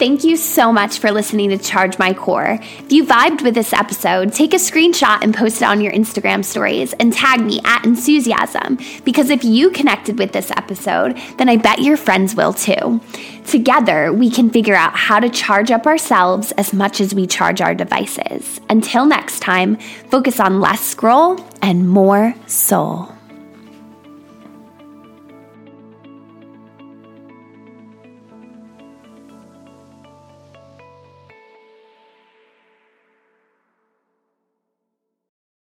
Thank 0.00 0.24
you 0.24 0.38
so 0.38 0.72
much 0.72 0.98
for 0.98 1.10
listening 1.10 1.50
to 1.50 1.58
Charge 1.58 1.98
My 1.98 2.14
Core. 2.14 2.58
If 2.62 2.90
you 2.90 3.04
vibed 3.04 3.42
with 3.42 3.52
this 3.52 3.74
episode, 3.74 4.32
take 4.32 4.54
a 4.54 4.56
screenshot 4.56 5.22
and 5.22 5.34
post 5.34 5.60
it 5.60 5.66
on 5.66 5.82
your 5.82 5.92
Instagram 5.92 6.42
stories 6.42 6.94
and 6.94 7.12
tag 7.12 7.42
me 7.42 7.60
at 7.66 7.84
enthusiasm. 7.84 8.78
Because 9.04 9.28
if 9.28 9.44
you 9.44 9.68
connected 9.68 10.18
with 10.18 10.32
this 10.32 10.50
episode, 10.52 11.20
then 11.36 11.50
I 11.50 11.58
bet 11.58 11.82
your 11.82 11.98
friends 11.98 12.34
will 12.34 12.54
too. 12.54 13.02
Together, 13.44 14.10
we 14.10 14.30
can 14.30 14.48
figure 14.48 14.74
out 14.74 14.96
how 14.96 15.20
to 15.20 15.28
charge 15.28 15.70
up 15.70 15.86
ourselves 15.86 16.52
as 16.52 16.72
much 16.72 17.02
as 17.02 17.14
we 17.14 17.26
charge 17.26 17.60
our 17.60 17.74
devices. 17.74 18.58
Until 18.70 19.04
next 19.04 19.40
time, 19.40 19.76
focus 20.08 20.40
on 20.40 20.60
less 20.60 20.80
scroll 20.80 21.44
and 21.60 21.86
more 21.86 22.34
soul. 22.46 23.19